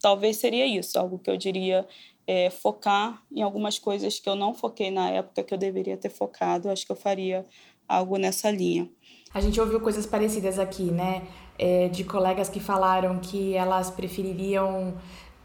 talvez 0.00 0.36
seria 0.36 0.66
isso, 0.66 0.98
algo 0.98 1.18
que 1.18 1.30
eu 1.30 1.36
diria 1.36 1.86
é, 2.26 2.50
focar 2.50 3.22
em 3.32 3.40
algumas 3.40 3.78
coisas 3.78 4.20
que 4.20 4.28
eu 4.28 4.36
não 4.36 4.52
foquei 4.52 4.90
na 4.90 5.10
época 5.10 5.42
que 5.42 5.54
eu 5.54 5.58
deveria 5.58 5.96
ter 5.96 6.10
focado. 6.10 6.68
Acho 6.68 6.84
que 6.84 6.92
eu 6.92 6.96
faria 6.96 7.46
algo 7.88 8.18
nessa 8.18 8.50
linha. 8.50 8.88
A 9.32 9.40
gente 9.40 9.58
ouviu 9.58 9.80
coisas 9.80 10.04
parecidas 10.04 10.58
aqui, 10.58 10.84
né? 10.84 11.26
É, 11.58 11.88
de 11.88 12.04
colegas 12.04 12.48
que 12.48 12.60
falaram 12.60 13.18
que 13.18 13.54
elas 13.54 13.90
prefeririam 13.90 14.96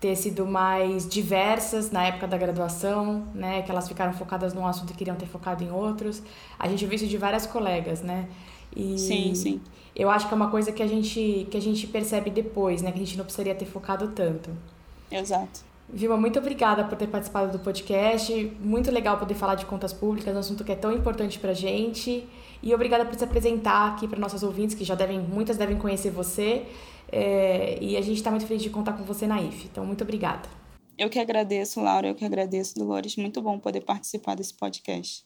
ter 0.04 0.18
sido 0.18 0.46
mais 0.46 1.08
diversas 1.08 1.90
na 1.90 2.06
época 2.06 2.28
da 2.28 2.38
graduação, 2.38 3.26
né? 3.34 3.62
Que 3.62 3.72
elas 3.72 3.88
ficaram 3.88 4.12
focadas 4.12 4.54
num 4.54 4.68
assunto 4.68 4.92
e 4.92 4.94
queriam 4.94 5.16
ter 5.16 5.28
focado 5.28 5.64
em 5.64 5.72
outros. 5.72 6.22
A 6.60 6.68
gente 6.68 6.84
ouviu 6.84 6.98
isso 6.98 7.08
de 7.08 7.18
várias 7.18 7.46
colegas, 7.46 8.02
né? 8.02 8.28
E 8.76 9.00
sim, 9.00 9.34
sim. 9.34 9.62
Eu 9.96 10.10
acho 10.10 10.28
que 10.28 10.34
é 10.34 10.36
uma 10.36 10.50
coisa 10.50 10.74
que 10.74 10.84
a 10.84 10.88
gente 10.88 11.48
que 11.50 11.56
a 11.56 11.62
gente 11.62 11.88
percebe 11.88 12.30
depois, 12.30 12.82
né? 12.82 12.92
Que 12.92 12.98
a 12.98 13.06
gente 13.06 13.18
não 13.18 13.24
precisaria 13.24 13.56
ter 13.56 13.66
focado 13.66 14.10
tanto. 14.10 14.50
Exato. 15.10 15.62
Vilma, 15.94 16.18
muito 16.18 16.40
obrigada 16.40 16.84
por 16.84 16.98
ter 16.98 17.06
participado 17.06 17.52
do 17.52 17.60
podcast. 17.60 18.34
Muito 18.60 18.90
legal 18.90 19.20
poder 19.20 19.36
falar 19.36 19.54
de 19.54 19.66
contas 19.68 19.94
públicas, 19.94 20.36
um 20.36 20.40
assunto 20.40 20.64
que 20.64 20.72
é 20.72 20.76
tão 20.76 20.92
importante 20.92 21.38
para 21.38 21.54
gente. 21.54 22.28
E 22.64 22.74
obrigada 22.74 23.06
por 23.06 23.14
se 23.14 23.24
apresentar 23.24 23.94
aqui 23.94 24.08
para 24.08 24.18
nossas 24.18 24.42
ouvintes, 24.42 24.76
que 24.76 24.84
já 24.84 24.96
devem, 24.96 25.20
muitas 25.20 25.56
devem 25.56 25.78
conhecer 25.78 26.10
você. 26.10 26.66
É, 27.12 27.78
e 27.80 27.96
a 27.96 28.02
gente 28.02 28.18
está 28.18 28.32
muito 28.32 28.48
feliz 28.48 28.64
de 28.64 28.72
contar 28.72 28.94
com 28.94 29.04
você 29.04 29.28
na 29.28 29.40
IF. 29.40 29.68
Então, 29.72 29.86
muito 29.86 30.04
obrigada. 30.04 30.50
Eu 30.98 31.12
que 31.12 31.20
agradeço, 31.20 31.80
Laura, 31.80 32.08
eu 32.08 32.16
que 32.16 32.26
agradeço, 32.26 32.74
Dolores. 32.74 33.16
Muito 33.16 33.40
bom 33.40 33.60
poder 33.60 33.82
participar 33.82 34.36
desse 34.36 34.56
podcast. 34.56 35.24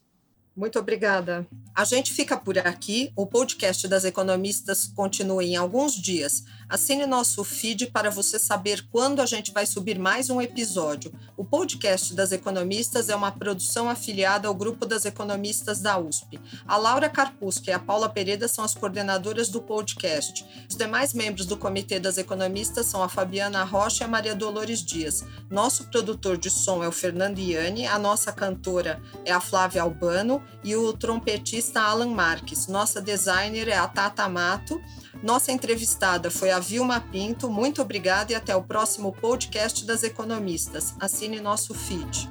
Muito 0.58 0.80
obrigada. 0.80 1.46
A 1.76 1.86
gente 1.86 2.12
fica 2.12 2.36
por 2.36 2.58
aqui. 2.58 3.12
O 3.16 3.28
podcast 3.28 3.88
das 3.88 4.04
economistas 4.04 4.88
continua 4.96 5.44
em 5.44 5.56
alguns 5.56 5.94
dias. 5.94 6.44
Assine 6.68 7.06
nosso 7.06 7.44
feed 7.44 7.92
para 7.92 8.10
você 8.10 8.40
saber 8.40 8.88
quando 8.92 9.22
a 9.22 9.28
gente 9.28 9.52
vai 9.52 9.68
subir 9.68 10.00
mais 10.00 10.32
um 10.32 10.42
episódio. 10.42 11.14
O 11.38 11.46
podcast 11.46 12.16
das 12.16 12.32
economistas 12.32 13.08
é 13.08 13.16
uma 13.16 13.32
produção 13.32 13.88
afiliada 13.88 14.48
ao 14.48 14.56
grupo 14.56 14.84
das 14.88 15.06
economistas 15.06 15.80
da 15.80 16.00
USP. 16.00 16.40
A 16.68 16.76
Laura 16.76 17.08
Carpusca 17.08 17.70
e 17.70 17.74
a 17.74 17.78
Paula 17.78 18.10
Pereira 18.10 18.48
são 18.48 18.66
as 18.66 18.74
coordenadoras 18.74 19.50
do 19.50 19.62
podcast. 19.62 20.44
Os 20.68 20.76
demais 20.76 21.14
membros 21.14 21.46
do 21.46 21.56
comitê 21.56 22.00
das 22.00 22.18
economistas 22.18 22.88
são 22.88 23.04
a 23.04 23.08
Fabiana 23.08 23.64
Rocha 23.64 24.04
e 24.04 24.06
a 24.06 24.10
Maria 24.10 24.34
Dolores 24.34 24.84
Dias. 24.84 25.24
Nosso 25.52 25.84
produtor 25.92 26.36
de 26.36 26.50
som 26.50 26.84
é 26.84 26.88
o 26.88 26.92
Fernando 26.92 27.38
Iani, 27.38 27.86
a 27.86 28.00
nossa 28.00 28.34
cantora 28.34 29.00
é 29.24 29.32
a 29.32 29.40
Flávia 29.40 29.84
Albano 29.84 30.47
e 30.64 30.76
o 30.76 30.94
trompetista 30.94 31.82
Alan 31.82 32.12
Marques. 32.12 32.68
Nossa 32.68 33.02
designer 33.02 33.68
é 33.68 33.78
a 33.78 33.88
Tata 33.88 34.28
Mato. 34.28 34.82
Nossa 35.24 35.52
entrevistada 35.52 36.30
foi 36.30 36.52
a 36.52 36.60
Vilma 36.60 37.00
Pinto. 37.00 37.50
Muito 37.50 37.82
obrigada 37.82 38.32
e 38.32 38.36
até 38.36 38.56
o 38.56 38.64
próximo 38.64 39.12
podcast 39.14 39.86
das 39.86 40.04
economistas. 40.04 40.96
Assine 41.00 41.40
nosso 41.40 41.74
feed. 41.74 42.30